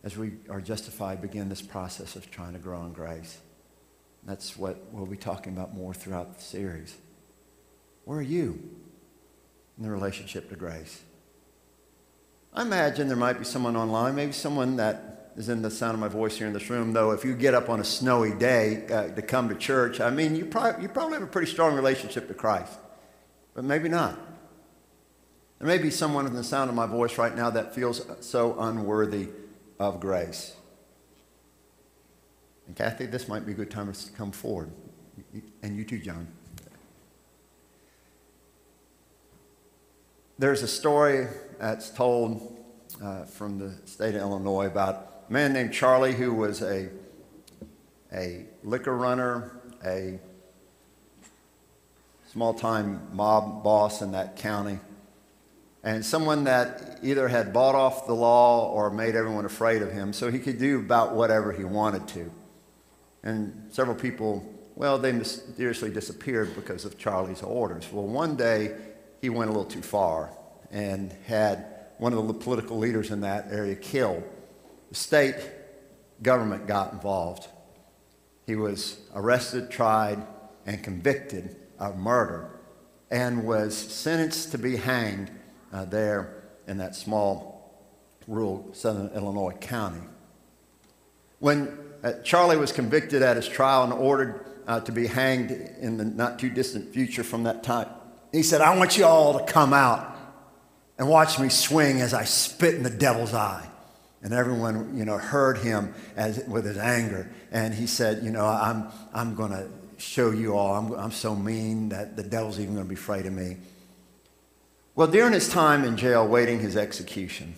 as 0.03 0.15
we 0.17 0.33
are 0.49 0.61
justified, 0.61 1.21
begin 1.21 1.49
this 1.49 1.61
process 1.61 2.15
of 2.15 2.31
trying 2.31 2.53
to 2.53 2.59
grow 2.59 2.83
in 2.85 2.93
grace. 2.93 3.37
That's 4.23 4.57
what 4.57 4.77
we'll 4.91 5.05
be 5.05 5.17
talking 5.17 5.53
about 5.53 5.73
more 5.73 5.93
throughout 5.93 6.37
the 6.37 6.43
series. 6.43 6.95
Where 8.05 8.19
are 8.19 8.23
you 8.23 8.61
in 9.77 9.83
the 9.83 9.89
relationship 9.89 10.49
to 10.49 10.55
grace? 10.55 11.01
I 12.53 12.61
imagine 12.61 13.07
there 13.07 13.17
might 13.17 13.37
be 13.37 13.45
someone 13.45 13.75
online, 13.75 14.15
maybe 14.15 14.31
someone 14.31 14.77
that 14.77 15.18
is 15.35 15.49
in 15.49 15.61
the 15.61 15.71
sound 15.71 15.93
of 15.93 15.99
my 15.99 16.07
voice 16.07 16.37
here 16.37 16.47
in 16.47 16.53
this 16.53 16.69
room, 16.69 16.93
though, 16.93 17.11
if 17.11 17.23
you 17.23 17.35
get 17.35 17.53
up 17.53 17.69
on 17.69 17.79
a 17.79 17.83
snowy 17.83 18.31
day 18.31 18.85
uh, 18.87 19.07
to 19.09 19.21
come 19.21 19.49
to 19.49 19.55
church, 19.55 20.01
I 20.01 20.09
mean, 20.09 20.35
you 20.35 20.45
probably, 20.45 20.83
you 20.83 20.89
probably 20.89 21.13
have 21.13 21.23
a 21.23 21.27
pretty 21.27 21.49
strong 21.51 21.75
relationship 21.75 22.27
to 22.27 22.33
Christ, 22.33 22.77
but 23.53 23.63
maybe 23.63 23.89
not. 23.89 24.19
There 25.59 25.67
may 25.67 25.77
be 25.77 25.91
someone 25.91 26.25
in 26.25 26.33
the 26.33 26.43
sound 26.43 26.69
of 26.69 26.75
my 26.75 26.85
voice 26.85 27.17
right 27.17 27.35
now 27.35 27.49
that 27.49 27.75
feels 27.75 28.01
so 28.21 28.57
unworthy 28.59 29.29
of 29.79 29.99
grace. 29.99 30.55
And 32.67 32.75
Kathy, 32.75 33.07
this 33.07 33.27
might 33.27 33.45
be 33.45 33.51
a 33.51 33.55
good 33.55 33.71
time 33.71 33.91
to 33.91 34.11
come 34.11 34.31
forward. 34.31 34.71
And 35.61 35.75
you 35.75 35.83
too, 35.83 35.99
John. 35.99 36.27
There's 40.37 40.63
a 40.63 40.67
story 40.67 41.27
that's 41.59 41.89
told 41.89 42.57
uh, 43.03 43.25
from 43.25 43.59
the 43.59 43.73
state 43.85 44.15
of 44.15 44.21
Illinois 44.21 44.67
about 44.67 45.18
man 45.29 45.53
named 45.53 45.71
Charlie 45.71 46.13
who 46.13 46.33
was 46.33 46.61
a, 46.61 46.89
a 48.11 48.45
liquor 48.63 48.95
runner, 48.97 49.61
a 49.85 50.19
small 52.31 52.53
time 52.53 53.07
mob 53.13 53.63
boss 53.63 54.01
in 54.01 54.11
that 54.13 54.35
county, 54.35 54.79
and 55.83 56.03
someone 56.03 56.43
that 56.45 56.99
either 57.03 57.27
had 57.27 57.53
bought 57.53 57.75
off 57.75 58.07
the 58.07 58.13
law 58.13 58.69
or 58.71 58.89
made 58.89 59.15
everyone 59.15 59.45
afraid 59.45 59.81
of 59.81 59.91
him 59.91 60.11
so 60.11 60.31
he 60.31 60.39
could 60.39 60.57
do 60.57 60.79
about 60.79 61.15
whatever 61.15 61.51
he 61.51 61.63
wanted 61.63 62.07
to. 62.07 62.31
And 63.23 63.67
several 63.69 63.95
people, 63.95 64.43
well, 64.75 64.97
they 64.97 65.11
mysteriously 65.11 65.91
disappeared 65.91 66.55
because 66.55 66.85
of 66.85 66.97
Charlie's 66.97 67.43
orders. 67.43 67.87
Well, 67.91 68.07
one 68.07 68.35
day 68.35 68.75
he 69.21 69.29
went 69.29 69.49
a 69.49 69.53
little 69.53 69.69
too 69.69 69.81
far 69.81 70.31
and 70.71 71.13
had 71.27 71.65
one 71.97 72.13
of 72.13 72.27
the 72.27 72.33
political 72.33 72.77
leaders 72.77 73.11
in 73.11 73.21
that 73.21 73.47
area 73.51 73.75
killed. 73.75 74.23
The 74.89 74.95
state 74.95 75.35
government 76.21 76.67
got 76.67 76.93
involved. 76.93 77.47
He 78.45 78.55
was 78.55 78.99
arrested, 79.13 79.69
tried, 79.69 80.25
and 80.65 80.83
convicted 80.83 81.55
of 81.77 81.97
murder 81.97 82.59
and 83.11 83.43
was 83.43 83.75
sentenced 83.75 84.51
to 84.51 84.57
be 84.57 84.75
hanged 84.75 85.31
uh, 85.73 85.85
there 85.85 86.43
in 86.67 86.77
that 86.77 86.95
small 86.95 87.81
rural 88.27 88.69
southern 88.73 89.09
Illinois 89.15 89.55
county. 89.59 90.01
When 91.39 91.77
uh, 92.03 92.13
Charlie 92.23 92.57
was 92.57 92.71
convicted 92.71 93.21
at 93.21 93.35
his 93.35 93.47
trial 93.47 93.83
and 93.83 93.93
ordered 93.93 94.45
uh, 94.67 94.79
to 94.81 94.91
be 94.91 95.07
hanged 95.07 95.51
in 95.51 95.97
the 95.97 96.05
not 96.05 96.37
too 96.37 96.49
distant 96.49 96.93
future 96.93 97.23
from 97.23 97.43
that 97.43 97.63
time, 97.63 97.87
he 98.31 98.43
said, 98.43 98.61
I 98.61 98.77
want 98.77 98.97
you 98.97 99.05
all 99.05 99.39
to 99.39 99.51
come 99.51 99.73
out 99.73 100.15
and 100.97 101.09
watch 101.09 101.39
me 101.39 101.49
swing 101.49 102.01
as 102.01 102.13
I 102.13 102.25
spit 102.25 102.75
in 102.75 102.83
the 102.83 102.89
devil's 102.89 103.33
eye. 103.33 103.67
And 104.21 104.33
everyone, 104.33 104.97
you 104.97 105.05
know, 105.05 105.17
heard 105.17 105.59
him 105.59 105.93
as, 106.15 106.43
with 106.45 106.65
his 106.65 106.77
anger. 106.77 107.29
And 107.51 107.73
he 107.73 107.87
said, 107.87 108.23
you 108.23 108.31
know, 108.31 108.45
I'm, 108.45 108.87
I'm 109.13 109.35
going 109.35 109.51
to 109.51 109.69
show 109.97 110.31
you 110.31 110.57
all. 110.57 110.75
I'm, 110.75 110.91
I'm 110.93 111.11
so 111.11 111.35
mean 111.35 111.89
that 111.89 112.15
the 112.15 112.23
devil's 112.23 112.59
even 112.59 112.73
going 112.73 112.85
to 112.85 112.89
be 112.89 112.95
afraid 112.95 113.25
of 113.25 113.33
me. 113.33 113.57
Well, 114.95 115.07
during 115.07 115.31
his 115.31 115.47
time 115.47 115.85
in 115.85 115.95
jail 115.95 116.27
waiting 116.27 116.59
his 116.59 116.75
execution, 116.75 117.55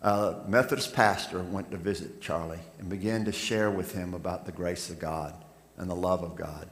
a 0.00 0.36
Methodist 0.46 0.94
pastor 0.94 1.42
went 1.42 1.70
to 1.70 1.76
visit 1.76 2.20
Charlie 2.22 2.60
and 2.78 2.88
began 2.88 3.24
to 3.26 3.32
share 3.32 3.70
with 3.70 3.92
him 3.92 4.14
about 4.14 4.46
the 4.46 4.52
grace 4.52 4.88
of 4.88 4.98
God 4.98 5.34
and 5.76 5.90
the 5.90 5.96
love 5.96 6.22
of 6.22 6.36
God. 6.36 6.70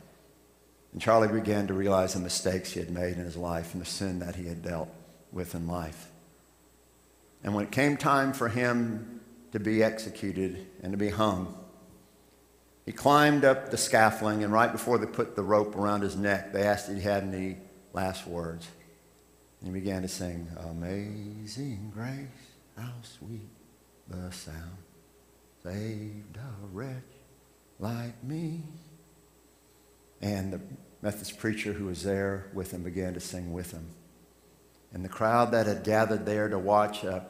And 0.93 1.03
Charlie 1.03 1.29
began 1.29 1.67
to 1.67 1.75
realize 1.75 2.15
the 2.15 2.21
mistakes 2.21 2.73
he 2.73 2.81
had 2.81 2.91
made 2.91 3.19
in 3.19 3.25
his 3.25 3.37
life 3.37 3.75
and 3.75 3.83
the 3.83 3.87
sin 3.87 4.21
that 4.21 4.37
he 4.37 4.47
had 4.47 4.63
dealt 4.63 4.89
with 5.33 5.55
in 5.55 5.67
life. 5.67 6.09
And 7.45 7.55
when 7.55 7.65
it 7.65 7.71
came 7.71 7.97
time 7.97 8.33
for 8.33 8.49
him 8.49 9.21
to 9.53 9.61
be 9.61 9.85
executed 9.85 10.67
and 10.83 10.93
to 10.93 10.97
be 10.97 11.11
hung, 11.11 11.55
he 12.87 12.93
climbed 12.93 13.45
up 13.45 13.71
the 13.71 13.77
scaffolding, 13.77 14.43
and 14.43 14.53
right 14.53 14.73
before 14.73 14.99
they 14.99 15.07
put 15.07 15.37
the 15.37 15.43
rope 15.43 15.77
around 15.77 16.03
his 16.03 16.17
neck, 16.17 16.53
they 16.53 16.63
asked 16.63 16.89
if 16.89 16.97
he 16.97 17.03
had 17.03 17.23
any 17.23 17.57
last 17.93 18.27
words. 18.27 18.67
And 19.61 19.75
he 19.75 19.81
began 19.81 20.03
to 20.03 20.09
sing, 20.09 20.49
Amazing 20.59 21.93
Grace, 21.95 22.27
how 22.77 22.93
sweet 23.03 23.49
the 24.09 24.31
sound, 24.33 24.77
saved 25.63 26.37
a 26.37 26.67
wretch 26.73 26.93
like 27.79 28.23
me. 28.23 28.63
And 30.21 30.53
the 30.53 30.61
Methodist 31.01 31.39
preacher 31.39 31.73
who 31.73 31.87
was 31.87 32.03
there 32.03 32.51
with 32.53 32.73
him 32.73 32.83
began 32.83 33.15
to 33.15 33.21
sing 33.21 33.53
with 33.53 33.73
him. 33.73 33.87
And 34.95 35.05
the 35.05 35.09
crowd 35.09 35.51
that 35.51 35.67
had 35.67 35.83
gathered 35.83 36.25
there 36.25 36.49
to 36.49 36.59
watch 36.59 37.03
a, 37.03 37.27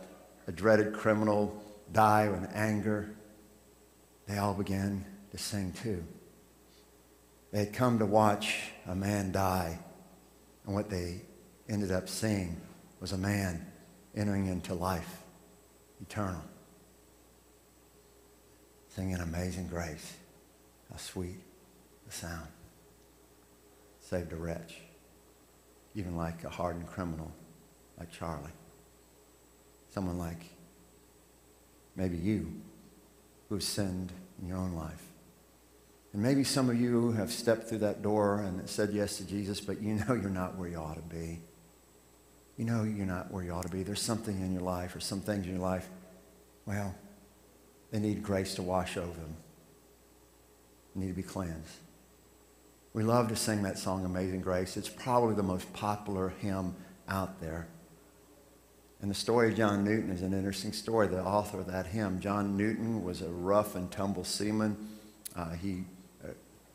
a 0.47 0.53
dreaded 0.53 0.93
criminal 0.93 1.63
die 1.91 2.27
in 2.27 2.47
anger, 2.53 3.09
they 4.29 4.37
all 4.37 4.53
began 4.53 5.05
to 5.31 5.39
sing 5.39 5.73
too. 5.73 6.05
They 7.53 7.61
had 7.61 7.73
come 7.73 7.99
to 8.01 8.07
watch 8.07 8.71
a 8.87 8.95
man 8.95 9.33
die, 9.33 9.79
and 10.67 10.75
what 10.75 10.91
they 10.91 11.23
ended 11.67 11.91
up 11.91 12.09
seeing 12.09 12.61
was 13.01 13.13
a 13.13 13.19
man 13.19 13.67
entering 14.15 14.47
into 14.47 14.75
life 14.75 15.23
eternal. 16.03 16.45
Singing 18.89 19.17
Amazing 19.17 19.69
Grace. 19.69 20.13
How 20.91 20.99
sweet 20.99 21.41
the 22.07 22.13
sound. 22.13 22.49
Saved 24.01 24.33
a 24.35 24.37
wretch, 24.37 24.81
even 25.95 26.15
like 26.15 26.45
a 26.45 26.51
hardened 26.51 26.87
criminal 26.87 27.33
like 27.99 28.11
Charlie. 28.11 28.51
Someone 29.91 30.19
like 30.19 30.45
maybe 31.97 32.17
you 32.17 32.53
who've 33.49 33.63
sinned 33.63 34.13
in 34.41 34.49
your 34.49 34.59
own 34.59 34.75
life. 34.75 35.03
And 36.13 36.23
maybe 36.23 36.45
some 36.45 36.71
of 36.71 36.81
you 36.81 37.13
have 37.13 37.33
stepped 37.33 37.69
through 37.69 37.79
that 37.79 38.03
door 38.03 38.41
and 38.41 38.69
said 38.69 38.91
yes 38.93 39.17
to 39.19 39.27
Jesus, 39.27 39.61
but 39.61 39.83
you 39.83 39.95
know 39.95 40.15
you're 40.15 40.31
not 40.31 40.57
where 40.57 40.69
you 40.69 40.77
ought 40.77 40.97
to 40.97 41.15
be. 41.15 41.41
You 42.57 42.65
know 42.65 42.85
you're 42.85 43.07
not 43.07 43.33
where 43.33 43.43
you 43.43 43.51
ought 43.53 43.65
to 43.65 43.69
be. 43.69 43.83
There's 43.83 44.01
something 44.01 44.41
in 44.41 44.53
your 44.53 44.63
life 44.63 44.95
or 44.95 45.01
some 45.01 45.21
things 45.21 45.45
in 45.45 45.53
your 45.53 45.63
life, 45.63 45.89
well, 46.67 46.95
they 47.91 47.99
need 47.99 48.23
grace 48.23 48.55
to 48.55 48.63
wash 48.63 48.97
over 48.97 49.13
them. 49.13 49.37
They 50.95 51.03
need 51.03 51.09
to 51.09 51.15
be 51.15 51.23
cleansed. 51.23 51.77
We 52.93 53.03
love 53.03 53.29
to 53.29 53.37
sing 53.37 53.63
that 53.65 53.79
song, 53.79 54.05
Amazing 54.05 54.41
Grace. 54.41 54.77
It's 54.77 54.89
probably 54.89 55.35
the 55.35 55.43
most 55.43 55.73
popular 55.73 56.33
hymn 56.41 56.77
out 57.09 57.41
there. 57.41 57.67
And 59.05 59.11
the 59.11 59.15
story 59.15 59.51
of 59.51 59.57
John 59.59 59.85
Newton 59.85 60.09
is 60.09 60.23
an 60.23 60.33
interesting 60.33 60.73
story. 60.73 61.09
The 61.09 61.23
author 61.23 61.61
of 61.61 61.67
that 61.67 61.85
hymn, 61.85 62.21
John 62.21 62.57
Newton, 62.57 63.05
was 63.05 63.21
a 63.21 63.29
rough 63.29 63.75
and 63.75 63.91
tumble 63.91 64.25
seaman. 64.25 64.79
Uh, 65.37 65.51
he 65.51 65.85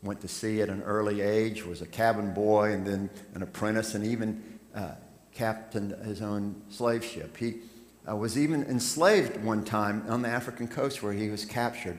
went 0.00 0.20
to 0.20 0.28
sea 0.28 0.62
at 0.62 0.68
an 0.68 0.80
early 0.82 1.22
age, 1.22 1.66
was 1.66 1.82
a 1.82 1.86
cabin 1.86 2.32
boy, 2.32 2.70
and 2.70 2.86
then 2.86 3.10
an 3.34 3.42
apprentice, 3.42 3.96
and 3.96 4.06
even 4.06 4.60
uh, 4.76 4.92
captained 5.34 5.90
his 6.04 6.22
own 6.22 6.62
slave 6.70 7.04
ship. 7.04 7.36
He 7.36 7.62
uh, 8.08 8.14
was 8.14 8.38
even 8.38 8.62
enslaved 8.62 9.42
one 9.42 9.64
time 9.64 10.04
on 10.08 10.22
the 10.22 10.28
African 10.28 10.68
coast 10.68 11.02
where 11.02 11.12
he 11.12 11.30
was 11.30 11.44
captured. 11.44 11.98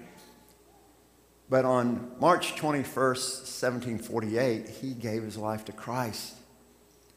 But 1.49 1.65
on 1.65 2.09
March 2.21 2.55
21st, 2.55 2.85
1748, 2.95 4.69
he 4.69 4.93
gave 4.93 5.23
his 5.23 5.35
life 5.35 5.65
to 5.65 5.73
Christ. 5.73 6.35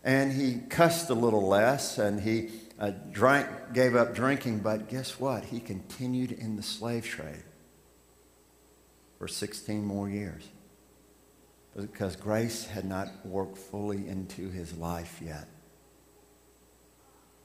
And 0.02 0.32
he 0.32 0.62
cussed 0.68 1.08
a 1.10 1.14
little 1.14 1.46
less, 1.46 1.96
and 1.96 2.20
he 2.20 2.50
uh, 2.78 2.92
drank, 3.12 3.48
gave 3.72 3.94
up 3.94 4.14
drinking, 4.14 4.60
but 4.60 4.88
guess 4.88 5.18
what? 5.20 5.44
He 5.44 5.60
continued 5.60 6.32
in 6.32 6.56
the 6.56 6.62
slave 6.62 7.04
trade 7.04 7.44
for 9.18 9.28
16 9.28 9.84
more 9.84 10.08
years 10.08 10.42
because 11.76 12.16
grace 12.16 12.66
had 12.66 12.84
not 12.84 13.08
worked 13.24 13.58
fully 13.58 14.08
into 14.08 14.50
his 14.50 14.76
life 14.76 15.20
yet. 15.24 15.48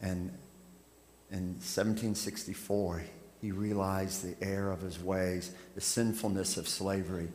And 0.02 0.38
in 1.32 1.56
1764, 1.60 3.04
he 3.42 3.52
realized 3.52 4.24
the 4.24 4.36
error 4.46 4.72
of 4.72 4.82
his 4.82 5.00
ways, 5.00 5.52
the 5.76 5.82
sinfulness 5.82 6.58
of 6.58 6.68
slavery, 6.68 7.30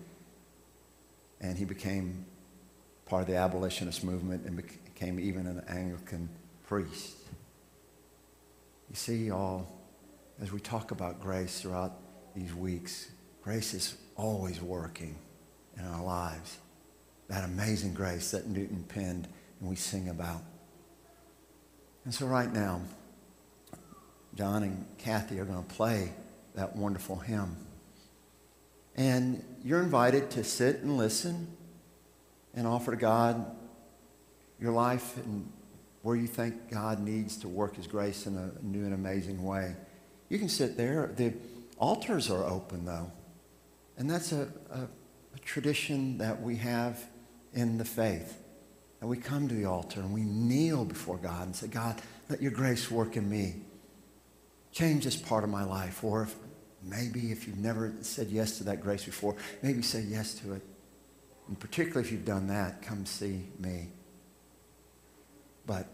and 1.40 1.56
he 1.58 1.64
became 1.64 2.24
part 3.06 3.22
of 3.22 3.28
the 3.28 3.36
abolitionist 3.36 4.04
movement 4.04 4.46
and 4.46 4.56
became 4.56 5.18
even 5.20 5.46
an 5.46 5.62
Anglican 5.68 6.28
priest. 6.66 7.16
You 8.94 8.98
see, 8.98 9.30
all 9.32 9.66
as 10.40 10.52
we 10.52 10.60
talk 10.60 10.92
about 10.92 11.20
grace 11.20 11.60
throughout 11.60 11.94
these 12.36 12.54
weeks, 12.54 13.10
grace 13.42 13.74
is 13.74 13.96
always 14.14 14.62
working 14.62 15.16
in 15.76 15.84
our 15.84 16.00
lives. 16.00 16.58
That 17.26 17.42
amazing 17.42 17.94
grace 17.94 18.30
that 18.30 18.46
Newton 18.46 18.84
penned 18.84 19.26
and 19.58 19.68
we 19.68 19.74
sing 19.74 20.10
about. 20.10 20.42
And 22.04 22.14
so, 22.14 22.26
right 22.26 22.52
now, 22.52 22.82
John 24.36 24.62
and 24.62 24.86
Kathy 24.96 25.40
are 25.40 25.44
going 25.44 25.64
to 25.64 25.74
play 25.74 26.12
that 26.54 26.76
wonderful 26.76 27.16
hymn. 27.16 27.56
And 28.94 29.44
you're 29.64 29.82
invited 29.82 30.30
to 30.30 30.44
sit 30.44 30.82
and 30.82 30.96
listen 30.96 31.48
and 32.54 32.64
offer 32.64 32.92
to 32.92 32.96
God 32.96 33.44
your 34.60 34.70
life 34.70 35.16
and 35.16 35.50
where 36.04 36.16
you 36.16 36.26
think 36.26 36.70
God 36.70 37.00
needs 37.00 37.38
to 37.38 37.48
work 37.48 37.76
His 37.76 37.86
grace 37.86 38.26
in 38.26 38.36
a 38.36 38.52
new 38.62 38.84
and 38.84 38.92
amazing 38.92 39.42
way. 39.42 39.74
You 40.28 40.38
can 40.38 40.50
sit 40.50 40.76
there. 40.76 41.10
The 41.16 41.32
altars 41.78 42.30
are 42.30 42.44
open, 42.44 42.84
though. 42.84 43.10
And 43.96 44.08
that's 44.08 44.30
a, 44.30 44.46
a, 44.70 44.80
a 45.34 45.38
tradition 45.42 46.18
that 46.18 46.42
we 46.42 46.56
have 46.56 47.02
in 47.54 47.78
the 47.78 47.86
faith. 47.86 48.38
And 49.00 49.08
we 49.08 49.16
come 49.16 49.48
to 49.48 49.54
the 49.54 49.64
altar 49.64 50.00
and 50.00 50.12
we 50.12 50.20
kneel 50.20 50.84
before 50.84 51.16
God 51.16 51.46
and 51.46 51.56
say, 51.56 51.68
God, 51.68 52.02
let 52.28 52.42
your 52.42 52.52
grace 52.52 52.90
work 52.90 53.16
in 53.16 53.28
me. 53.28 53.62
Change 54.72 55.04
this 55.04 55.16
part 55.16 55.42
of 55.42 55.48
my 55.48 55.64
life. 55.64 56.04
Or 56.04 56.24
if 56.24 56.34
maybe 56.82 57.32
if 57.32 57.46
you've 57.48 57.56
never 57.56 57.94
said 58.02 58.28
yes 58.28 58.58
to 58.58 58.64
that 58.64 58.82
grace 58.82 59.06
before, 59.06 59.36
maybe 59.62 59.80
say 59.80 60.02
yes 60.02 60.34
to 60.34 60.52
it. 60.52 60.62
And 61.48 61.58
particularly 61.58 62.06
if 62.06 62.12
you've 62.12 62.26
done 62.26 62.48
that, 62.48 62.82
come 62.82 63.06
see 63.06 63.46
me. 63.58 63.88
But 65.66 65.86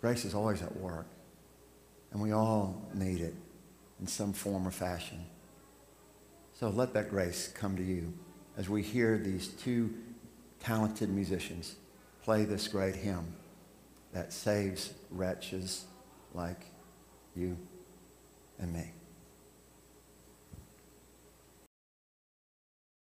grace 0.00 0.24
is 0.24 0.34
always 0.34 0.62
at 0.62 0.74
work, 0.76 1.06
and 2.12 2.20
we 2.20 2.32
all 2.32 2.88
need 2.94 3.20
it 3.20 3.34
in 4.00 4.06
some 4.06 4.32
form 4.32 4.66
or 4.66 4.70
fashion. 4.70 5.24
So 6.54 6.70
let 6.70 6.92
that 6.94 7.10
grace 7.10 7.48
come 7.48 7.76
to 7.76 7.82
you 7.82 8.12
as 8.56 8.68
we 8.68 8.82
hear 8.82 9.18
these 9.18 9.48
two 9.48 9.94
talented 10.60 11.08
musicians 11.08 11.76
play 12.24 12.44
this 12.44 12.66
great 12.68 12.96
hymn 12.96 13.32
that 14.12 14.32
saves 14.32 14.92
wretches 15.10 15.84
like 16.34 16.66
you 17.36 17.56
and 18.58 18.72
me. 18.72 18.90